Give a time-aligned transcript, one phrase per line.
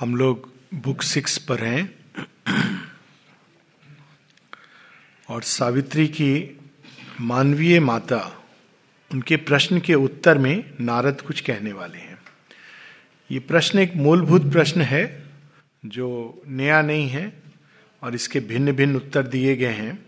[0.00, 1.94] हम लोग book six पर हैं।
[5.30, 6.60] और सावित्री की
[7.20, 8.44] मानवीय माता,
[9.12, 12.18] उनके प्रश्न के उत्तर में नारद कुछ कहने वाले हैं।
[13.30, 15.22] ये प्रश्न एक मूलभूत प्रश्न है,
[15.86, 17.42] जो नया नहीं है
[18.02, 20.06] और इसके भिन्न भिन्न उत्तर दिए गए हैं।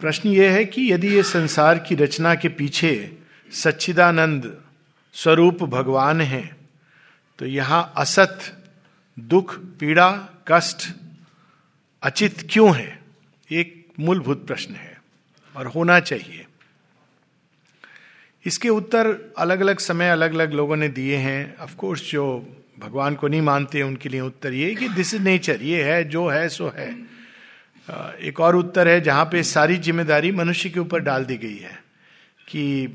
[0.00, 3.18] प्रश्न ये है कि यदि ये संसार की रचना के पीछे
[3.52, 4.64] सच्चिदानंद
[5.12, 6.59] स्वरूप भगवान हैं
[7.40, 8.38] तो यहाँ असत,
[9.18, 10.10] दुख, पीड़ा,
[10.48, 10.82] कष्ट,
[12.02, 13.02] अचित क्यों है?
[13.50, 14.98] एक मूलभूत प्रश्न है
[15.54, 16.46] और होना चाहिए।
[18.44, 22.24] इसके उत्तर अलग अलग समय अलग अलग लोगों ने दिए हैं। ऑफ़ कोर्स जो
[22.78, 26.28] भगवान को नहीं मानते उनके लिए उत्तर ये कि दिस इज़ नेचर ये है, जो
[26.28, 26.90] है, सो है।
[28.20, 31.78] एक और उत्तर है जहाँ पे सारी ज़िम्मेदारी मनुष्य के ऊपर डाल दी गई है
[32.48, 32.86] कि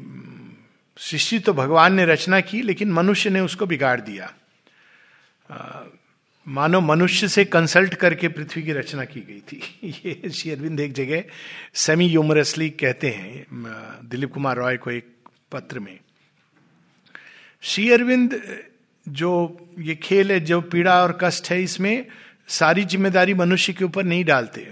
[0.97, 4.33] सृष्टि तो भगवान ने रचना की, लेकिन मनुष्य ने उसको बिगाड़ दिया।
[6.47, 9.79] मानो मनुष्य से कंसल्ट करके पृथ्वी की रचना की गई थी।
[10.23, 11.23] ये श्री अरविंद एक जगह
[11.73, 13.45] सेमी यूमरसली कहते हैं
[14.05, 15.15] दिलीप कुमार रॉय को एक
[15.51, 15.99] पत्र में।
[17.61, 18.41] श्री अरविंद,
[19.09, 22.05] जो ये खेल है, जो पीड़ा और कष्ट है, इसमें
[22.47, 24.71] सारी ज़िम्मेदारी मनुष्य के ऊपर नहीं डालते।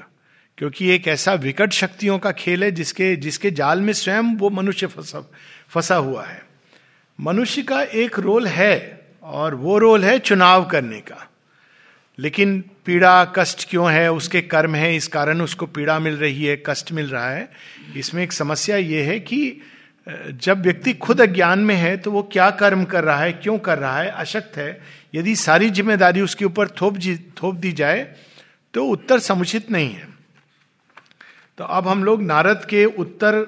[0.57, 4.87] क्योंकि एक ऐसा विकट शक्तियों का खेल है, जिसके जिसके जाल में स्वयं वो मनुष्य
[4.87, 5.31] फंसा
[5.73, 6.41] फंसा हुआ है।
[7.19, 11.27] मनुष्य का एक रोल है और वो रोल है चुनाव करने का।
[12.17, 14.11] लेकिन पीड़ा, कष्ट क्यों है?
[14.11, 17.49] उसके कर्म है, इस कारण उसको पीड़ा मिल रही है, कष्ट मिल रहा है।
[17.97, 19.61] इसमें एक समस्या ये है कि
[20.07, 23.77] जब व्यक्ति खुद अज्ञान में है तो वो क्या कर्म कर रहा है, क्यों कर
[23.77, 24.81] रहा है, अशक्त है।
[25.15, 26.97] यदि सारी ज़िम्मेदारी उसके ऊपर थोप
[27.43, 28.03] थोप दी जाए
[28.73, 30.07] तो उत्तर समुचित नहीं है।
[31.57, 33.45] तो अब हम लोग नारद के उत्तर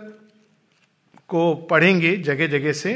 [1.29, 2.93] को पढ़ेंगे जगह जगह से।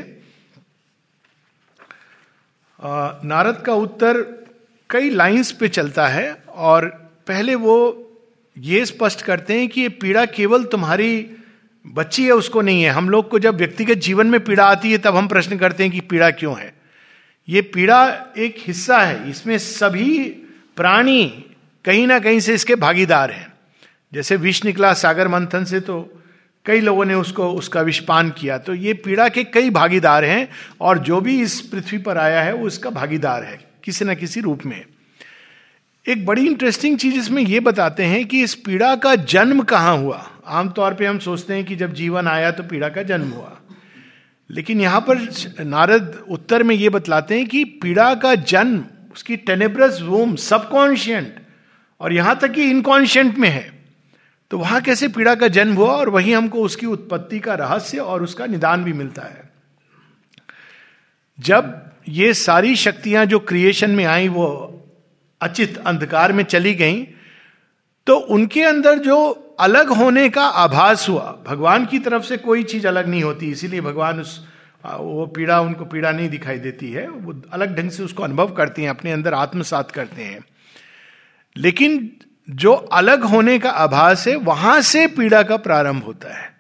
[2.79, 4.21] नारद का उत्तर
[4.89, 6.85] कई लाइंस पे चलता है और
[7.27, 7.75] पहले वो
[8.57, 11.29] ये स्पष्ट करते हैं कि ये पीड़ा केवल तुम्हारी
[11.85, 14.97] बच्ची है, उसको नहीं है। हम लोग को जब व्यक्तिगत जीवन में पीड़ा आती है,
[14.97, 16.73] तब हम प्रश्न करते हैं कि पीड़ा क्यों है।
[17.47, 18.05] ये पीड़ा
[18.37, 20.19] एक हिस्सा है, इसमें सभी
[20.77, 21.27] प्राणी
[21.85, 23.53] कहीं ना कहीं से इसके भागीदार हैं।
[24.13, 26.18] जैसे विष निकला सागर मंथन से तो
[26.69, 30.49] कई लोगों ने उसको, उसका विषपान किया। तो ये पीड़ा के कई भागीदार हैं
[30.81, 34.41] और जो भी इस पृथ्वी पर आया है, वो इसका भागीदार है, किसी न किसी
[34.41, 34.85] रूप में।
[36.05, 40.31] एक बड़ी इंटरेस्टिंग चीज़ इसमें यह बताते हैं कि इस पीड़ा का जन्म कहाँ हुआ?
[40.45, 43.57] आमतौर पे हम सोचते हैं कि जब जीवन आया तो पीड़ा का जन्म हुआ।
[44.51, 45.17] लेकिन यहाँ पर
[45.59, 51.35] नारद उत्तर में यह बतलाते हैं कि पीड़ा का जन्म, उसकी टेनेब्रस वोम सबकॉन्शियंट
[52.01, 53.78] और यहाँ तक कि इनकॉन्शियंट में है।
[54.51, 58.23] तो वहाँ कैसे पीड़ा का जन्म हुआ और वहीं हमको उसकी उत्पत्ति का रहस्य और
[58.23, 59.49] उसका निदान भी मिलता है।
[61.39, 64.75] जब ये सारी शक्तियाँ जो क्रिएशन में आई, वो
[65.41, 67.01] अचित अंधकार में चली गई
[68.07, 69.17] तो उनके अंदर जो
[69.59, 73.81] अलग होने का आभास हुआ। भगवान की तरफ़ से कोई चीज़ अलग नहीं होती, इसीलिए
[73.81, 74.47] भगवान उस
[74.83, 78.81] वो पीड़ा, उनको पीड़ा नहीं दिखाई देती है। वो अलग ढंग से उसको अनुभव करते
[78.81, 80.39] हैं, अपने अंदर आत्मसात करते हैं।
[81.57, 82.09] लेकिन
[82.49, 86.51] जो अलग होने का आभास है, वहाँ से पीड़ा का प्रारंभ होता है।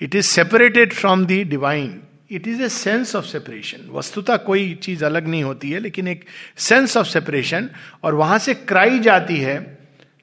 [0.00, 2.00] It is separated from the divine
[2.30, 6.24] it is a sense of separation वस्तुता कोई चीज़ अलग नहीं होती है, लेकिन एक
[6.58, 7.68] सेंस ऑफ़ सेपरेशन
[8.04, 9.58] और वहाँ से क्राई जाती है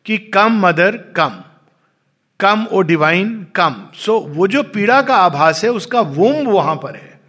[0.05, 1.43] कि कम मदर कम
[2.39, 6.95] कम ओ डिवाइन कम सो वो जो पीड़ा का आभास है, उसका वोम वहाँ पर
[6.95, 7.19] है।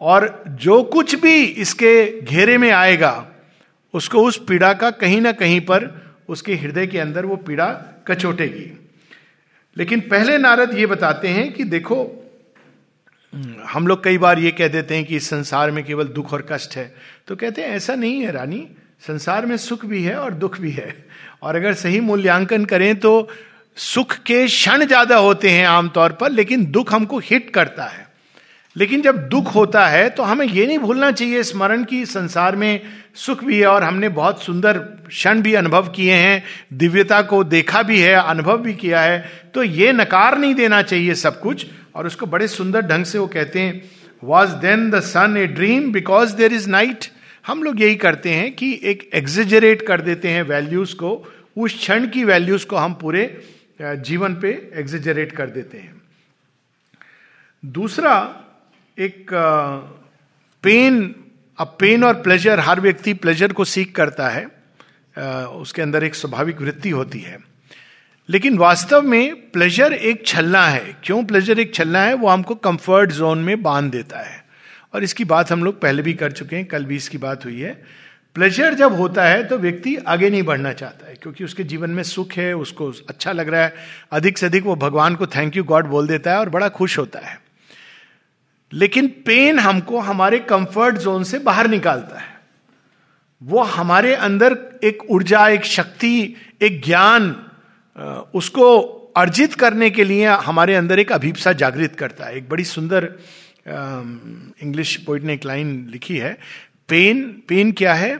[0.00, 3.26] और जो कुछ भी इसके घेरे में आएगा,
[3.94, 7.66] उसको उस पीड़ा का कहीं ना कहीं पर उसके हृदय के अंदर वो पीड़ा
[8.08, 8.70] कचोटेगी।
[9.76, 11.96] लेकिन पहले नारद ये बताते हैं कि देखो,
[13.64, 16.46] हम लोग कई बार ये कह देते हैं कि इस संसार में केवल दुख और
[16.50, 16.92] कष्ट है।
[17.28, 18.66] तो कहते हैं, ऐसा नहीं है रानी,
[19.02, 20.94] संसार में सुख भी है और दुख भी है।
[21.42, 23.28] और अगर सही मूल्यांकन करें तो
[23.76, 28.08] सुख के क्षण ज़्यादा होते हैं आमतौर पर, लेकिन दुख हमको हिट करता है।
[28.76, 32.80] लेकिन जब दुख होता है तो हमें यह नहीं भूलना चाहिए स्मरण की संसार में
[33.16, 36.42] सुख भी है और हमने बहुत सुंदर क्षण भी अनुभव किए हैं,
[36.72, 41.14] दिव्यता को देखा भी है, अनुभव भी किया है तो ये नकार नहीं देना चाहिए
[41.14, 43.82] सब कुछ। और उसको बड़े सुंदर ढंग से वो कहते हैं
[44.22, 47.04] was then the sun a dream because there is night
[47.46, 51.10] हम लोग यही करते हैं कि एक एग्जिजरेट कर देते हैं वैल्यूज़ को,
[51.56, 53.24] उस क्षण की वैल्यूज़ को हम पूरे
[53.82, 56.02] जीवन पे एग्जिजरेट कर देते हैं।
[57.62, 58.14] दूसरा
[58.98, 59.30] एक
[60.64, 61.14] पेन
[61.60, 64.44] अब पेन और प्लेजर हर व्यक्ति प्लेजर को सीख करता है
[65.56, 67.38] उसके अंदर एक स्वाभाविक वृत्ति होती है।
[68.28, 72.14] लेकिन वास्तव में प्लेजर एक छलना है। क्यों प्लेजर एक छलना है?
[72.14, 74.44] वो हमको कंफर्ट जोन में बाँध देता है।
[74.94, 77.60] और इसकी बात हम लोग पहले भी कर चुके हैं। कल भी इसकी बात हुई
[77.60, 77.72] है।
[78.36, 82.02] प्लेजर जब होता है तो व्यक्ति आगे नहीं बढ़ना चाहता है, क्योंकि उसके जीवन में
[82.02, 83.74] सुख है, उसको अच्छा लग रहा है।
[84.12, 86.98] अधिक से अधिक वो भगवान को थैंक यू गॉड बोल देता है और बड़ा खुश
[86.98, 87.38] होता है।
[88.72, 92.38] लेकिन पेन हमको हमारे कंफर्ट जोन से बाहर निकालता है।
[93.42, 97.34] वो हमारे अंदर एक ऊर्जा, एक शक्ति, एक ज्ञान
[98.34, 98.78] उसको
[99.16, 103.08] अर्जित करने के लिए हमारे अंदर एक अभिप्सा जागृत करता है। एक बड़ी सुंदर
[103.66, 106.36] इंग्लिश पोइट ने एक लाइन लिखी है
[106.88, 108.16] पेन पेन क्या है?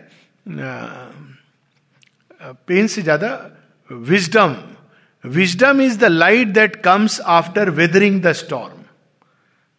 [2.43, 3.31] पेन से ज़्यादा
[3.91, 4.57] wisdom
[5.25, 8.80] wisdom is the light that comes after weathering the storm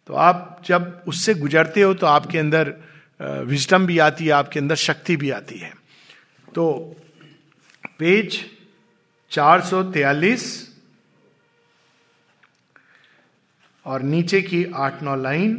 [0.06, 2.74] तो आप जब उससे गुजरते हो तो आपके अंदर
[3.20, 5.72] विजडम भी आती है, आपके अंदर शक्ति भी आती है।
[6.54, 6.96] तो
[7.98, 8.38] पेज
[9.32, 10.46] 443
[13.86, 15.54] और नीचे की आठ नौ line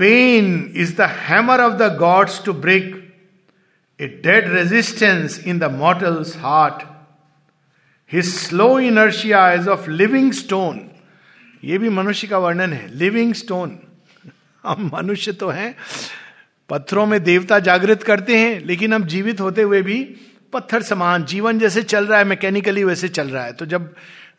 [0.00, 2.94] pain is the hammer of the gods to break
[4.00, 6.82] a dead resistance in the mortal's heart
[8.12, 10.80] his slow inertia is of living stone
[11.64, 13.78] ये भी मनुष्य का वर्णन है लिविंग स्टोन
[14.64, 15.74] हम मनुष्य तो हैं,
[16.70, 20.02] पत्थरों में देवता जागृत करते हैं, लेकिन हम जीवित होते हुए भी
[20.52, 23.94] पत्थर समान, जीवन जैसे चल रहा है मैकेनिकली वैसे चल रहा है। तो जब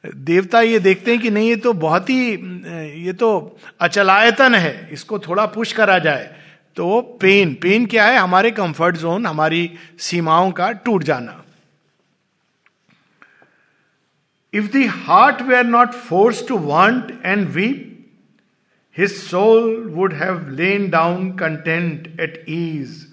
[0.06, 2.32] देवता ये देखते हैं कि नहीं, ये तो बहुत ही,
[3.06, 6.30] ये तो अचलायतन है, इसको थोड़ा पुश करा जाए
[6.78, 8.18] तो पेन पेन क्या है?
[8.18, 9.70] हमारे कंफर्ट जोन हमारी
[10.00, 11.42] सीमाओं का टूट जाना।
[14.55, 17.87] If the heart were not force to want and weep
[18.97, 23.07] his soul would have lain down content at ease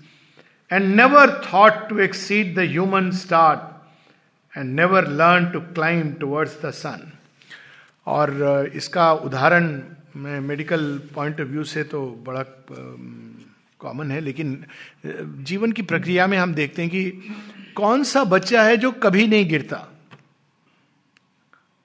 [0.72, 3.60] and never thought to exceed the human start
[4.54, 7.06] and never learned to climb towards the sun.
[8.08, 9.66] और इसका उदाहरण
[10.16, 10.84] मैं medical
[11.16, 12.44] point of view से तो बड़ा
[13.80, 14.54] common है लेकिन
[15.50, 17.04] जीवन की प्रक्रिया में हम देखते हैं कि
[17.78, 19.88] कौन सा बच्चा है जो कभी नहीं गिरता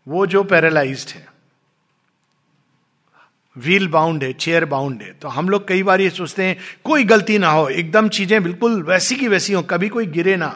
[0.08, 1.26] वो जो पैरालाइज्ड है
[3.56, 7.04] व्हील बाउंड है चेयर बाउंड है तो हम लोग कई बार ये सोचते हैं, कोई
[7.04, 10.56] गलती ना हो, एकदम चीज़ें बिल्कुल वैसी की वैसी हो, कभी कोई गिरे ना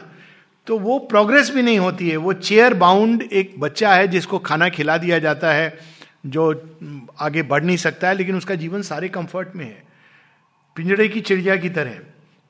[0.67, 4.67] तो वो प्रोग्रेस भी नहीं होती है। वो चेयर बाउंड एक बच्चा है जिसको खाना
[4.69, 5.77] खिला दिया जाता है,
[6.25, 6.51] जो
[7.19, 9.83] आगे बढ़ नहीं सकता है, लेकिन उसका जीवन सारे कंफर्ट में है।
[10.75, 11.97] पिंजड़े की चिड़िया की तरह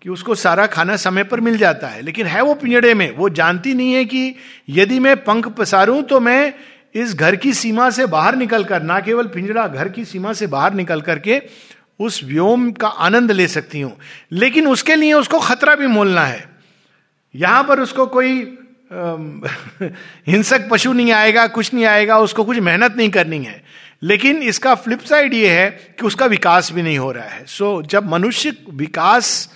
[0.02, 3.30] कि उसको सारा खाना समय पर मिल जाता है, लेकिन है वो पिंजड़े में, वो
[3.32, 4.36] जानती नहीं है कि
[4.70, 6.54] यदि मैं पंख पसारूं तो मैं
[6.96, 10.74] इस घर की सीमा से बाहर निकलकर ना केवल पिंजड़ा घर की सीमा से बाहर
[10.74, 11.42] निकल करके
[12.00, 13.98] उस व्योम का आनंद ले सकती हूँ।
[14.32, 16.50] लेकिन उसके लिए उसको खतरा भी मोलना है।
[17.36, 18.58] यहाँ पर उसको कोई
[20.28, 23.64] हिंसक पशु नहीं आएगा कुछ नहीं आएगा उसको कुछ मेहनत नहीं करनी है।
[24.04, 27.82] लेकिन इसका फ्लिप साइड ये है कि उसका विकास भी नहीं हो रहा है। सो
[27.82, 29.54] so, जब मनुष्य विकास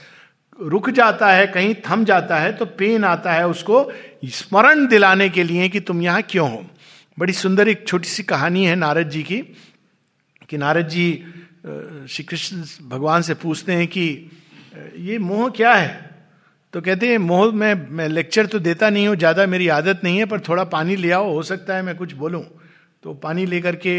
[0.62, 3.92] रुक जाता है कहीं थम जाता है तो पेन आता है उसको
[4.26, 6.66] स्मरण दिलाने के लिए कि तुम यहाँ क्यों हो।
[7.18, 9.38] बड़ी सुंदर एक छोटी सी कहानी है नारद जी की,
[10.50, 11.24] कि नारद जी
[12.10, 14.32] श्री कृष्ण भगवान से पूछते हैं कि
[15.00, 16.14] ये मोह क्या है?
[16.74, 20.18] तो कहते हैं, मोह में, मैं लेक्चर तो देता नहीं हूँ, ज़्यादा मेरी आदत नहीं
[20.18, 22.44] है, पर थोड़ा पानी ले आओ, हो सकता है मैं कुछ बोलूँ।
[23.04, 23.96] तो पानी लेकर के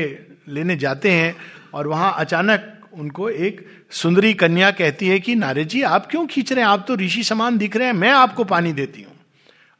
[0.48, 1.34] लेने जाते हैं,
[1.74, 6.52] और वहाँ अचानक उनको एक सुंदरी कन्या कहती है कि, नारद जी, आप क्यों खींच
[6.52, 6.70] रहे हैं?
[6.70, 9.14] आप तो ऋषि समान दिख रहे हैं, मैं आपको पानी देती हूँ।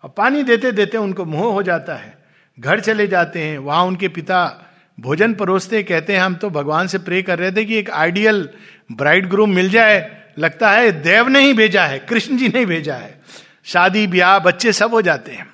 [0.05, 2.16] और पानी देते देते उनको मोह हो जाता है।
[2.61, 4.63] घर चले जाते हैं, वहाँ उनके पिता
[5.01, 8.49] भोजन परोसते, कहते हैं, हम तो भगवान से प्रे कर रहे थे कि एक आइडियल
[8.93, 12.95] ब्राइड ग्रूम मिल जाए। लगता है देव ने ही भेजा है, कृष्ण जी ने भेजा
[12.95, 13.21] है।
[13.65, 15.53] शादी, ब्याह, बच्चे सब हो जाते हैं।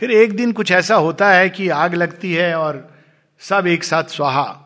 [0.00, 2.94] फिर एक दिन कुछ ऐसा होता है कि आग लगती है और
[3.40, 4.58] सब एक साथ स्वाहा।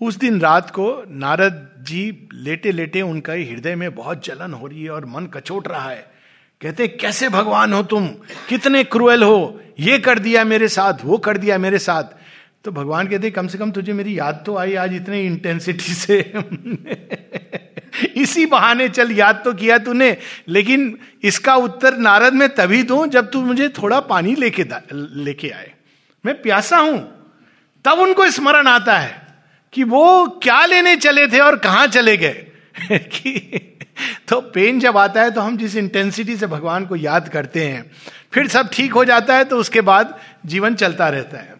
[0.00, 4.84] उस दिन रात को नारद जी लेटे लेटे उनका हृदय में बहुत जलन हो रही
[4.84, 6.10] है और मन कचोट रहा है।
[6.62, 8.08] कहते, कैसे भगवान हो तुम?
[8.48, 9.60] कितने क्रूएल हो?
[9.80, 12.04] ये कर दिया मेरे साथ, वो कर दिया मेरे साथ।
[12.64, 16.32] तो भगवान कहते, कम से कम तुझे मेरी याद तो आई आज इतने इंटेंसिटी से।
[18.16, 20.16] इसी बहाने चल याद तो किया तूने,
[20.48, 24.64] लेकिन इसका उत्तर नारद में तभी दू जब तू मुझे थोड़ा पानी लेके
[24.94, 25.72] लेके आए।
[26.26, 27.26] मैं प्यासा हूँ।
[27.84, 29.26] तब उनको स्मरण आता है
[29.72, 32.46] कि वो क्या लेने चले थे और कहाँ चले गए।
[34.28, 37.90] तो पेन जब आता है तो हम जिस इंटेंसिटी से भगवान को याद करते हैं,
[38.32, 41.54] फिर सब ठीक हो जाता है तो उसके बाद जीवन चलता रहता है।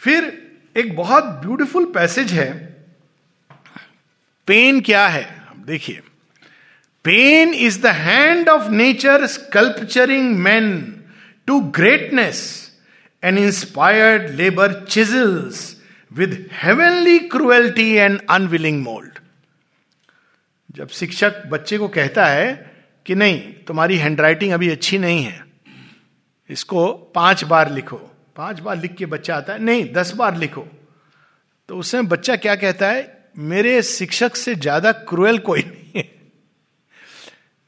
[0.00, 0.32] फिर
[0.76, 2.50] एक बहुत ब्यूटीफुल पैसेज है
[4.48, 5.26] पेन क्या है?
[5.66, 6.00] देखिए
[7.04, 10.72] pain is the hand of nature sculpturing man
[11.46, 12.40] to greatness
[13.22, 15.64] and inspired labour chisels
[16.10, 19.11] with heavenly cruelty and unwilling mould
[20.74, 22.52] जब शिक्षक बच्चे को कहता है
[23.06, 25.44] कि नहीं, तुम्हारी हैंडराइटिंग अभी अच्छी नहीं है,
[26.50, 27.96] इसको पाँच बार लिखो।
[28.36, 30.66] पाँच बार लिख के बच्चा आता है, नहीं, दस बार लिखो।
[31.68, 36.10] तो उसमें बच्चा क्या कहता है, मेरे शिक्षक से ज़्यादा क्रूएल कोई नहीं है।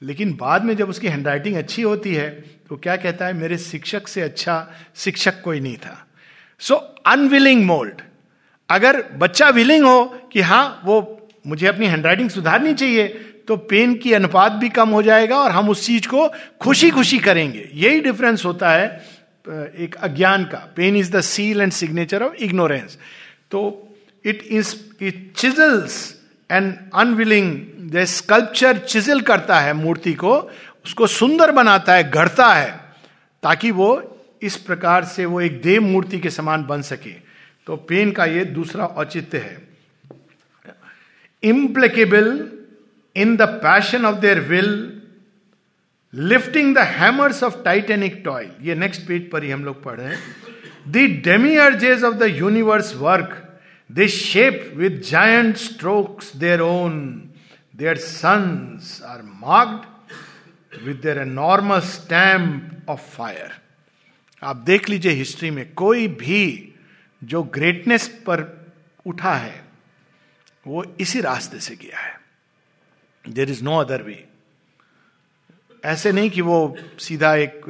[0.03, 2.31] लेकिन बाद में जब उसकी हैंडराइटिंग अच्छी होती है
[2.69, 4.57] तो क्या कहता है, मेरे शिक्षक से अच्छा
[4.97, 6.07] शिक्षक कोई नहीं था।
[6.61, 6.75] सो
[7.07, 8.03] अनविलिंग मोल्ड
[8.69, 11.01] अगर बच्चा विलिंग हो कि हाँ वो
[11.47, 13.07] मुझे अपनी हैंडराइटिंग सुधारनी चाहिए
[13.49, 16.29] तो पेन की अनुपात भी कम हो जाएगा और हम उस चीज़ को
[16.61, 18.87] खुशी खुशी करेंगे। यही डिफरेंस होता है
[19.79, 22.99] एक अज्ञान का। Pain is the seal and signature of ignorance
[23.51, 23.61] तो
[24.25, 26.15] it is it chisels
[26.51, 30.33] and unwilling sculpture chisel करता है मूर्ति को,
[30.85, 32.71] उसको सुंदर बनाता है, गढ़ता है,
[33.43, 33.91] ताकि वो
[34.43, 37.13] इस प्रकार से वो एक देव मूर्ति के समान बन सके।
[37.67, 39.74] तो पेन का ये दूसरा औचित्य है।
[41.45, 42.27] Implacable
[43.17, 44.73] in the passion of their will
[46.15, 50.15] lifting the hammers of titanic toil ये नेक्स्ट पेज पर ही हम लोग पढ़ रहे
[50.15, 50.19] हैं।
[50.91, 53.41] The urges of the universe work
[53.93, 57.01] they shape with giant strokes their own
[57.77, 63.51] their suns are marked with their enormous stamp of fire
[64.43, 66.75] आप देख लीजिए हिस्ट्री में कोई भी
[67.25, 68.69] जो ग्रेटनेस पर
[69.07, 69.65] उठा है
[70.67, 72.13] वो इसी रास्ते से गया है।
[73.25, 74.25] There is no other way
[75.85, 77.61] ऐसे नहीं कि वो सीधा एक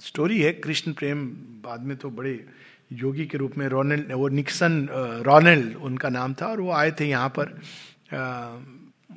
[0.00, 1.26] स्टोरी है। कृष्ण प्रेम
[1.64, 2.44] बाद में तो बड़े
[2.92, 4.86] योगी के रूप में रोनल्ड वो निक्सन
[5.26, 7.52] रोनल्ड उनका नाम था और वो आए थे यहाँ पर।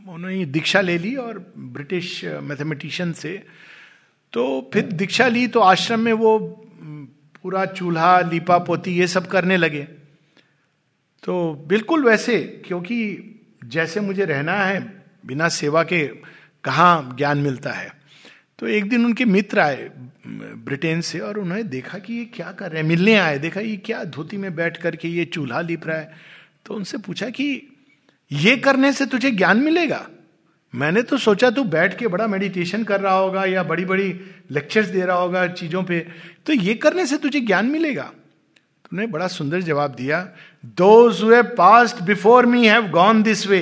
[0.08, 3.32] उन्होंने दीक्षा ले ली और ब्रिटिश मैथमेटिशियन से।
[4.34, 6.38] तो फिर दीक्षा ली तो आश्रम में वो
[7.44, 9.88] पूरा चूल्हा लीपा पोती ये सब करने लगे।
[11.26, 13.18] तो बिल्कुल वैसे, क्योंकि
[13.66, 16.08] जैसे मुझे रहना है, बिना सेवा के
[16.64, 17.94] कहाँ ज्ञान मिलता है?
[18.60, 19.92] तो एक दिन उनके मित्र आए,
[20.28, 22.90] ब्रिटेन से, और उन्होंने देखा कि ये क्या कर रहे हैं?
[22.90, 26.14] मिलने आए, देखा ये क्या धोती में बैठ करके ये चूल्हा लिप रहा है।
[26.66, 27.68] तो उनसे पूछा कि
[28.32, 30.08] ये करने से तुझे ज्ञान मिलेगा?
[30.76, 34.20] मैंने तो सोचा तू बैठ के बड़ा मेडिटेशन कर रहा होगा या बड़ी बड़ी
[34.52, 36.08] लेक्चर्स दे रहा होगा चीज़ों पे।
[36.46, 38.12] तो ये करने से तुझे ज्ञान मिलेगा?
[38.86, 40.22] तूने बड़ा सुंदर जवाब दिया
[40.78, 43.62] those who passed before me have gone this way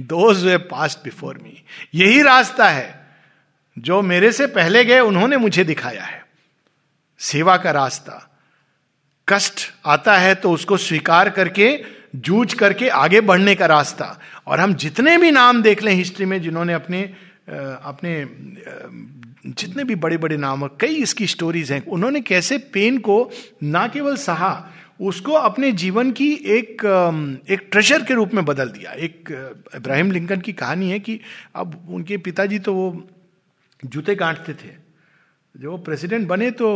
[0.00, 1.62] those who passed before me
[1.94, 3.02] यही रास्ता है
[3.76, 6.22] जो मेरे से पहले गए, उन्होंने मुझे दिखाया है।
[7.20, 8.30] सेवा का रास्ता।
[9.28, 11.84] कष्ट आता है तो उसको स्वीकार करके,
[12.16, 16.40] जूझ करके आगे बढ़ने का रास्ता। और हम जितने भी नाम देख लें हिस्ट्री में,
[16.42, 17.02] जिन्होंने अपने
[17.44, 18.12] अपने
[19.46, 23.30] जितने भी बड़े बड़े नाम कई इसकी स्टोरीज हैं। उन्होंने कैसे पेन को
[23.62, 26.82] ना केवल सहा, उसको अपने जीवन की एक
[27.50, 29.30] एक ट्रेजर के रूप में बदल दिया। एक
[29.74, 31.20] इब्राहिम लिंकन की कहानी है कि
[31.54, 33.08] अब उनके पिताजी तो वो
[33.84, 34.70] जूते काटते थे।
[35.56, 36.68] जब वो प्रेसिडेंट बने तो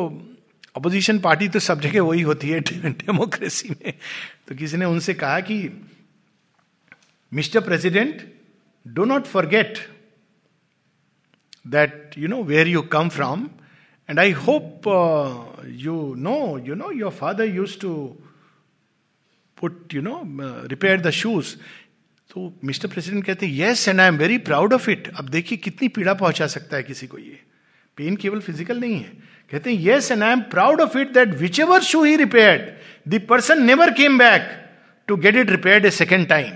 [0.76, 3.92] अपोजिशन पार्टी तो सब जगह वही होती है डेमोक्रेसी में।
[4.48, 5.86] तो किसी ने उनसे कहा कि,
[7.34, 8.32] mister president,
[8.88, 9.97] do not forget
[11.68, 13.48] that you know where you come from
[14.08, 14.88] and I hope
[15.78, 17.94] you know you know your father used to
[19.60, 20.22] put you know
[20.68, 21.54] repair the shoes
[22.30, 25.58] तो मिस्टर प्रेसिडेंट कहते हैं yes and I am very proud of it अब देखिए
[25.58, 27.38] कितनी पीड़ा पहुँचा सकता है किसी को ये।
[27.98, 29.12] पेन केवल फ़िज़िकल नहीं है।
[29.52, 31.28] कहते हैं yes and I am proud of it that
[31.60, 32.70] whichever shoe he repaired
[33.14, 34.50] the person never came back
[35.08, 36.52] to get it repaired a second time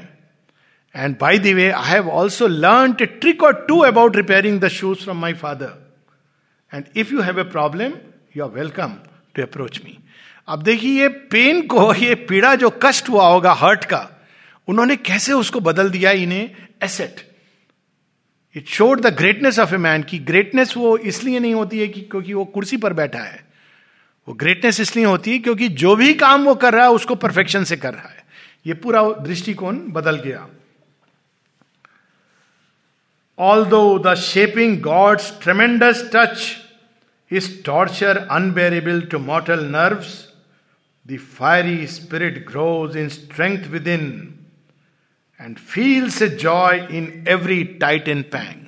[0.97, 4.69] and by the way I have also learn a trick or two about repairing the
[4.69, 5.95] shoes from my father
[6.75, 7.93] and if you have a problem
[8.37, 8.97] you are welcome
[9.35, 9.99] to approach me
[10.49, 14.09] अब देखिए, ये pen को, ये पीड़ा जो कष्ट हुआ होगा हर्ट का,
[14.69, 16.51] उन्होंने कैसे उसको बदल दिया इन्हें?
[16.83, 17.21] Asset
[18.57, 22.01] it showed the greatness of a man की ग्रेटनेस वो इसलिए नहीं होती है कि
[22.01, 23.45] क्योंकि वो कुर्सी पर बैठा है।
[24.29, 27.65] वो ग्रेटनेस इसलिए होती है क्योंकि जो भी काम वो कर रहा है, उसको परफेक्शन
[27.65, 28.25] से कर रहा है।
[28.67, 30.47] ये पूरा दृष्टिकोण बदल गया।
[33.39, 36.41] The shaping God's tremendous touch
[37.31, 40.15] is torture unbearable to mortal nerves
[41.07, 44.05] the fiery spirit grows in strength within
[45.41, 48.67] and feels a joy in every tight and pang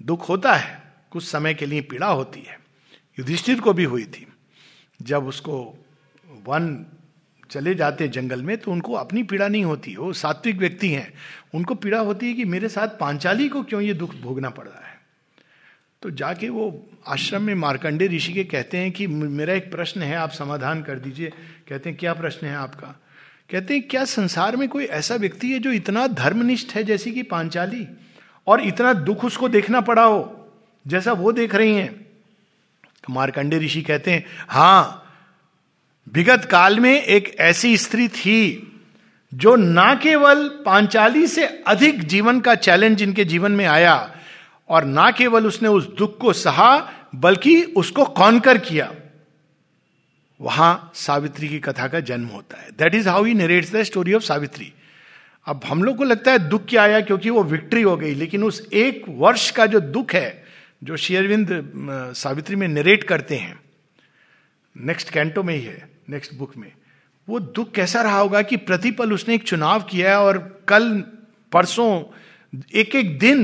[0.00, 2.58] दुख होता है, कुछ समय के लिए पीड़ा होती है।
[3.18, 4.26] युधिष्ठिर को भी हुई थी,
[5.02, 5.56] जब उसको
[6.46, 6.86] वन
[7.50, 11.14] चले जाते हैं जंगल में तो उनको अपनी पीड़ा नहीं होती। वो सात्विक व्यक्ति हैं।
[11.54, 14.88] उनको पीड़ा होती है कि मेरे साथ पांचाली को क्यों ये दुख भोगना पड़ रहा
[14.88, 15.00] है?
[16.02, 20.16] तो जाके वो आश्रम में मार्कंडे ऋषि के कहते हैं कि मेरा एक प्रश्न है,
[20.16, 21.32] आप समाधान कर दीजिए।
[21.68, 23.00] कहते हैं, क्या प्रश्न है आपका?
[23.50, 27.22] कहते हैं, क्या संसार में कोई ऐसा व्यक्ति है जो इतना धर्मनिष्ठ है जैसी कि
[27.22, 27.88] पांचाली?
[28.46, 30.50] और इतना दुख उसको देखना पड़ा हो,
[30.86, 32.06] जैसा वो देख रही हैं?
[33.10, 35.04] मारकंडे ऋषि कहते हैं, हाँ
[36.14, 38.64] विगत काल में एक ऐसी स्त्री थी
[39.32, 44.14] जो ना केवल पांचाली से अधिक जीवन का चैलेंज इनके जीवन में आया
[44.68, 46.78] और ना केवल उसने उस दुख को सहा,
[47.14, 48.92] बल्कि उसको कॉन्कर किया।
[50.40, 54.14] वहाँ सावित्री की कथा का जन्म होता है। That is how he narrates the story
[54.14, 54.72] of Savitri.
[55.46, 58.44] अब हम लोग को लगता है दुख क्या आया, क्योंकि वो विक्ट्री हो गई, लेकिन
[58.44, 60.44] उस एक वर्ष का जो दुख है,
[60.84, 61.48] जो शेयरविंद
[62.16, 63.60] सावित्री में नरेट करते हैं
[64.76, 66.72] नेक्स्ट कैंटो में ही है। नेक्स्ट बुक में।
[67.28, 70.38] वो दुख कैसा रहा होगा कि प्रतिपल उसने एक चुनाव किया है और
[70.68, 71.04] कल
[71.52, 72.02] परसों
[72.74, 73.40] एक एक दिन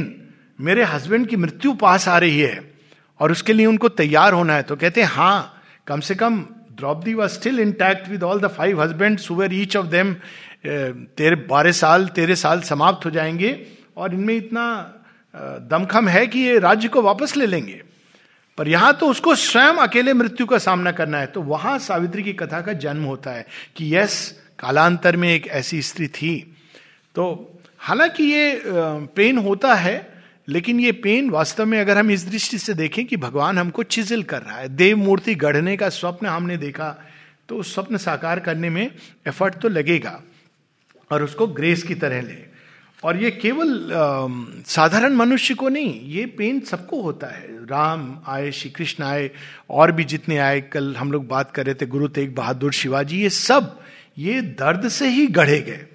[0.61, 2.75] मेरे हस्बैंड की मृत्यु पास आ रही है
[3.21, 6.41] और उसके लिए उनको तैयार होना है। तो कहते हैं हाँ कम से कम
[6.73, 10.15] Draupadi was still intact with all the five husband सुवेर each of them
[11.17, 13.67] तेरे बारह साल तेरे साल समाप्त हो जाएँगे
[13.97, 14.67] और इनमें इतना
[15.71, 17.83] दमखम है कि ये राज्य को वापस ले लेंगे।
[18.59, 22.33] पर यहाँ तो उसको स्वयं अकेले मृत्यु का सामना करना है। तो वहाँ सावित्री की
[22.33, 23.47] कथा का जन्म होता है
[23.77, 26.39] कि यस, कालांतर में एक ऐसी स्त्री थी।
[27.15, 28.63] तो हालाँकि ये
[29.17, 30.15] पेन होता है,
[30.49, 34.23] लेकिन ये पेन वास्तव में अगर हम इस दृष्टि से देखें कि भगवान हमको चिजिल
[34.23, 36.97] कर रहा है। देव मूर्ति गढ़ने का स्वप्न हमने देखा
[37.49, 38.91] तो उस स्वप्न साकार करने में
[39.27, 40.21] एफर्ट तो लगेगा
[41.11, 42.54] और उसको ग्रेस की तरह ले।
[43.05, 43.89] और ये केवल
[44.67, 49.31] साधारण मनुष्य को नहीं, ये पेन सबको होता है। राम आए, श्री कृष्ण आए,
[49.71, 53.21] और भी जितने आए, कल हम लोग बात कर रहे थे, गुरु तेग बहादुर शिवाजी,
[53.21, 53.81] ये सब,
[54.19, 55.87] ये दर्द से ही गढ़े गए।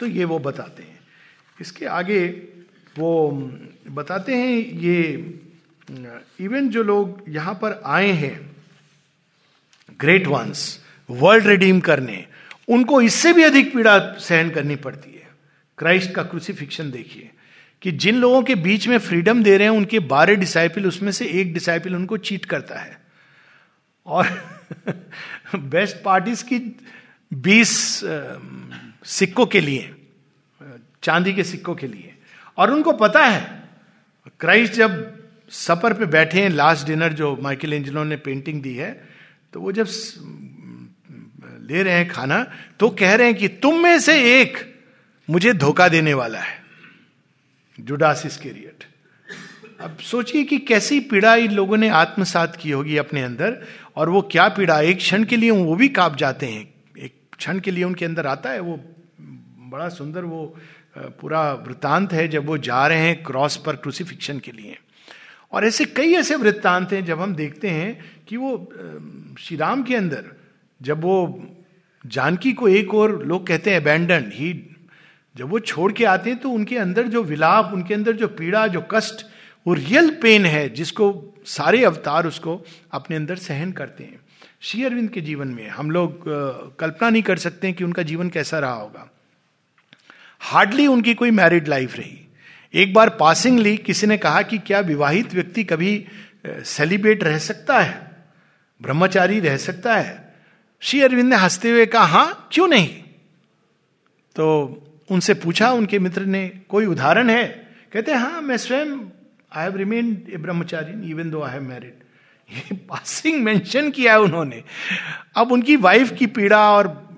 [0.00, 0.98] तो ये वो बताते हैं।
[1.60, 2.26] इसके आगे
[2.98, 3.30] वो
[3.90, 5.40] बताते हैं, ये
[6.40, 8.56] इवन जो लोग यहाँ पर आए हैं
[10.00, 12.24] ग्रेट वंस वर्ल्ड रिडीम करने,
[12.68, 15.17] उनको इससे भी अधिक पीड़ा सहन करनी पड़ती है।
[15.78, 17.30] क्राइस्ट का क्रूसिफिक्शन देखिए,
[17.82, 21.26] कि जिन लोगों के बीच में फ्रीडम दे रहे हैं, उनके बारह डिसाइपल, उसमें से
[21.40, 23.00] एक डिसाइपल उनको चीट करता है।
[24.06, 24.26] और
[25.56, 26.58] बेस्ट पार्टीज़ की
[27.32, 27.70] बीस
[29.04, 29.94] सिक्कों के लिए,
[31.02, 32.14] चांदी के सिक्कों के लिए।
[32.56, 33.68] और उनको पता है,
[34.40, 35.18] क्राइस्ट जब
[35.50, 38.90] सफ़र पे बैठे हैं, लास्ट डिनर जो माइकल एंजलो ने पेंटिंग दी है
[39.52, 39.86] तो वो जब
[41.70, 42.42] ले रहे हैं खाना
[42.80, 44.56] तो कह रहे हैं कि तुम में से एक
[45.28, 46.56] मुझे धोखा देने वाला है।
[47.78, 48.84] जुडास इसकेरियट
[49.80, 53.56] अब सोचिए कि कैसी पीड़ा इन लोगों ने आत्मसात की होगी अपने अंदर,
[53.96, 56.62] और वो क्या पीड़ा, एक क्षण के लिए वो भी काँप जाते हैं।
[56.98, 58.76] एक क्षण के लिए उनके अंदर आता है, वो
[59.70, 60.56] बड़ा सुंदर, वो
[61.20, 64.78] पूरा वृत्तांत है जब वो जा रहे हैं क्रॉस पर क्रूसिफिक्शन के लिए।
[65.52, 68.56] और ऐसे कई ऐसे वृत्तांत हैं जब हम देखते हैं कि वो
[69.40, 70.24] श्री राम के अंदर
[70.80, 71.16] जब वो
[72.04, 74.52] जानकी को एक और लोग कहते हैं अबैंडन ही
[75.38, 78.66] जब वो छोड़ के आते हैं तो उनके अंदर जो विलाप, उनके अंदर जो पीड़ा,
[78.66, 79.26] जो कष्ट,
[79.66, 84.20] वो रियल पेन है, जिसको सारे अवतार उसको अपने अंदर सहन करते हैं।
[84.60, 86.24] श्री अरविंद के जीवन में हम लोग
[86.78, 89.08] कल्पना नहीं कर सकते कि उनका जीवन कैसा रहा होगा।
[90.40, 92.18] हार्डली उनकी कोई मैरिड लाइफ रही।
[92.74, 96.04] एक बार पासिंगली किसी ने कहा कि क्या विवाहित व्यक्ति कभी
[96.46, 98.26] सेलिब्रेट रह सकता है?
[98.82, 100.34] ब्रह्मचारी रह सकता है?
[100.80, 102.88] श्री अरविंद ने हँसते हुए कहा, हाँ, क्यों नहीं?
[104.36, 107.46] तो उनसे पूछा, उनके मित्र ने, कोई उदाहरण है?
[107.92, 108.86] कहते हैं मैं स्वयं
[109.52, 111.94] I have remain a brahmachari even though I have married
[112.52, 114.62] ये पासिंग मेंशन किया है उन्होंने।
[115.36, 117.08] अब उनकी वाइफ की पीड़ा और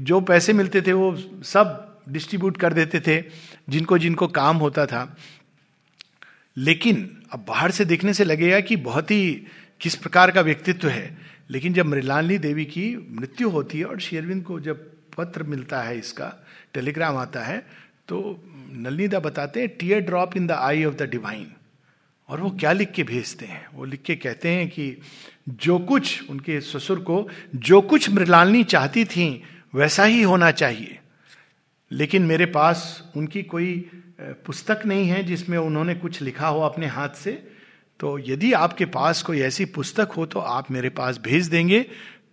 [0.00, 3.24] जो पैसे मिलते थे, वो सब डिस्ट्रीब्यूट कर देते थे,
[3.68, 5.16] जिनको जिनको काम होता था।
[6.56, 9.46] लेकिन अब बाहर से देखने से लगेगा कि बहुत ही
[9.80, 11.18] किस प्रकार का व्यक्तित्व है।
[11.50, 15.98] लेकिन जब मृलानी देवी की मृत्यु होती है और शेरविंद को जब पत्र मिलता है
[15.98, 16.43] इसका
[16.74, 17.58] टेलीग्राम आता है
[18.08, 19.68] तो नलनीदा बताते हैं
[20.00, 21.52] teardrop in the eye of the divine
[22.28, 23.66] और वो क्या लिख के भेजते हैं?
[23.74, 24.96] वो लिख के कहते हैं कि,
[25.48, 29.42] जो कुछ, उनके ससुर को, जो कुछ मृलानी चाहती थी,
[29.74, 30.98] वैसा ही होना चाहिए।
[31.90, 37.08] लेकिन मेरे पास उनकी कोई पुस्तक नहीं है जिसमें उन्होंने कुछ लिखा हो अपने हाथ
[37.08, 37.32] से।
[38.00, 41.86] तो यदि आपके पास कोई ऐसी पुस्तक हो तो आप मेरे पास भेज देंगे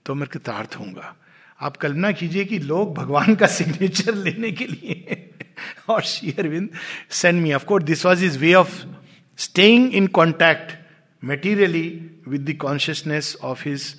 [0.06, 1.16] तो मैं कृतार्थ होऊँगा।
[1.62, 5.30] आप कल्पना कीजिए कि लोग भगवान का सिग्नेचर लेने के लिए
[5.90, 6.70] और Shri Aurobindo
[7.10, 8.86] send me of course this was is way of
[9.38, 10.72] staying in contact
[11.24, 13.96] materially with the consciousness of his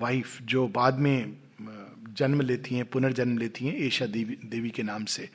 [0.00, 1.32] wife जो बाद में
[2.16, 5.28] जन्म लेती हैं, पुनर्जन्म लेती हैं, ऐशा देवी देवी के नाम से।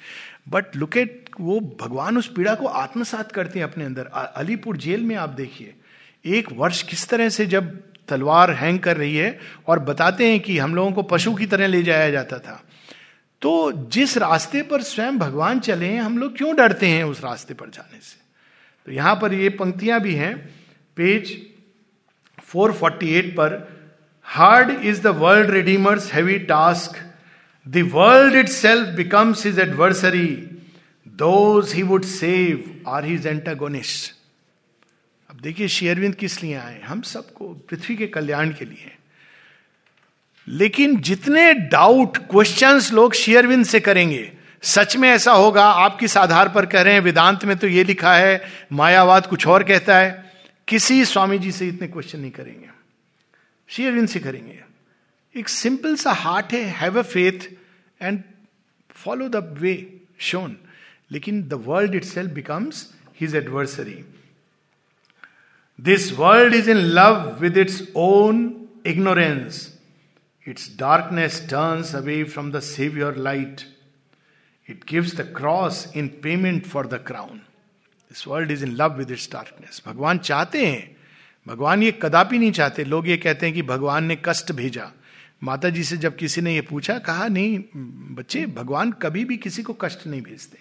[0.50, 5.02] बट लुक एट वो भगवान उस पीड़ा को आत्मसात करते हैं अपने अंदर। अलीपुर जेल
[5.02, 5.74] में आप देखिए,
[6.26, 10.58] एक वर्ष किस तरह से जब तलवार हैंग कर रही है और बताते हैं कि
[10.58, 12.64] हम लोगों को पशु की तरह ले जाया जाता था।
[13.42, 17.54] तो जिस रास्ते पर स्वयं भगवान चले हैं, हम लोग क्यों डरते हैं उस रास्ते
[17.54, 18.20] पर जाने से?
[18.86, 20.36] तो यहाँ पर ये पंक्तियाँ भी हैं।
[20.96, 21.32] पेज
[22.54, 23.82] 448 पर,
[24.24, 27.00] hard is the world redeemers heavy task.
[27.68, 30.28] The world it self becomes his adversary.
[31.08, 34.21] Those he would save are his antagonist.
[35.32, 36.82] अब देखिए, शेयरविंद किस लिए आए?
[36.82, 38.96] हम सबको पृथ्वी के कल्याण के लिए
[40.48, 46.50] लेकिन जितने डाउट क्वेश्चंस लोग शेयरविंद से करेंगे, सच में ऐसा होगा, आप किस आधार
[46.50, 47.02] पर कह रहे हैं?
[47.02, 48.42] वेदांत में तो ये लिखा है,
[48.72, 50.32] मायावाद कुछ और कहता है।
[50.68, 52.70] किसी स्वामी जी से इतने क्वेश्चन नहीं करेंगे।
[53.68, 54.60] शेयरविंद से करेंगे।
[55.36, 57.50] एक सिंपल सा हार्ट है have a faith
[58.02, 58.24] and
[58.92, 60.58] follow the way shone
[61.12, 62.88] लेकिन the world itself becomes
[63.22, 64.04] his adversary
[65.82, 68.40] this world is in love with its own
[68.86, 69.80] ignorance
[70.48, 73.62] its darkness turns away from the saviour light
[74.70, 79.12] it gives the cross in payment for the crown this world is in love with
[79.12, 80.98] its darkness भगवान चाहते हैं।
[81.48, 84.92] भगवान ये कदापि नहीं चाहते। लोग ये कहते हैं कि भगवान ने कष्ट भेजा।
[85.44, 87.60] माता जी से जब किसी ने ये पूछा, कहा, नहीं,
[88.16, 90.58] बच्चे, भगवान कभी भी किसी को कष्ट नहीं भेजते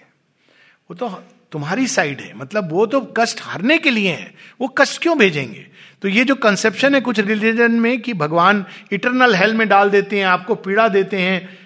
[0.90, 1.06] वो तो
[1.52, 5.66] तुम्हारी साइड है। मतलब वो तो कष्ट हारने के लिए है। वो कष्ट क्यों भेजेंगे?
[6.02, 10.18] तो ये जो कंसेप्शन है कुछ रिलीजन में कि भगवान इटरनल हेल में डाल देते
[10.18, 11.58] हैं, आपको पीड़ा देते हैं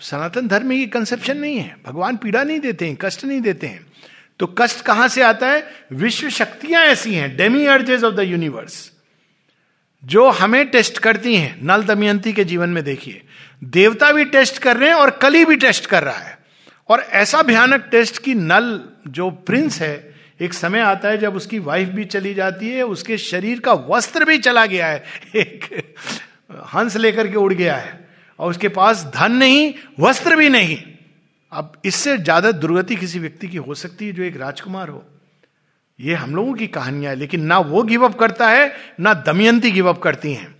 [0.00, 3.66] सनातन धर्म में ये कंसेप्शन नहीं है। भगवान पीड़ा नहीं देते हैं, कष्ट नहीं देते
[3.66, 3.86] हैं।
[4.38, 5.66] तो कष्ट कहाँ से आता है?
[5.92, 8.92] विश्व शक्तियाँ ऐसी हैं demiurges of the universe
[10.04, 13.22] जो हमें टेस्ट करती हैं। नल दमयंती के जीवन में देखिए,
[13.64, 16.38] देवता भी टेस्ट कर रहे हैं और कली भी टेस्ट कर रहा है।
[16.88, 21.58] और ऐसा भयानक टेस्ट की नल जो प्रिंस है, एक समय आता है जब उसकी
[21.58, 25.04] वाइफ भी चली जाती है, उसके शरीर का वस्त्र भी चला गया है।
[25.36, 25.94] एक
[26.66, 28.08] हंस लेकर के उड़ गया है
[28.38, 30.78] और उसके पास धन नहीं, वस्त्र भी नहीं।
[31.52, 35.04] अब इससे ज़्यादा दुर्गति किसी व्यक्ति की हो सकती है जो एक राजकुमार हो।
[35.98, 39.70] ये हम लोगों की कहानियाँ है, लेकिन ना वो गिव अप करता है, ना दमयंती
[39.70, 40.56] गिव अप करती हैं।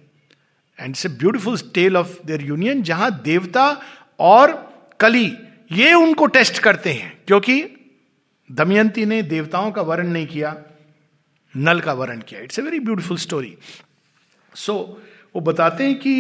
[0.78, 3.80] And it's a beautiful tale of their union जहाँ देवता
[4.20, 4.52] और
[5.00, 5.36] कली,
[5.72, 7.79] ये उनको टेस्ट करते हैं, क्योंकि
[8.50, 10.56] दमयंती ने देवताओं का वर्ण नहीं किया,
[11.54, 13.56] नल का वर्ण किया। It's a very beautiful story
[14.52, 14.74] so
[15.34, 16.14] वो बताते हैं कि,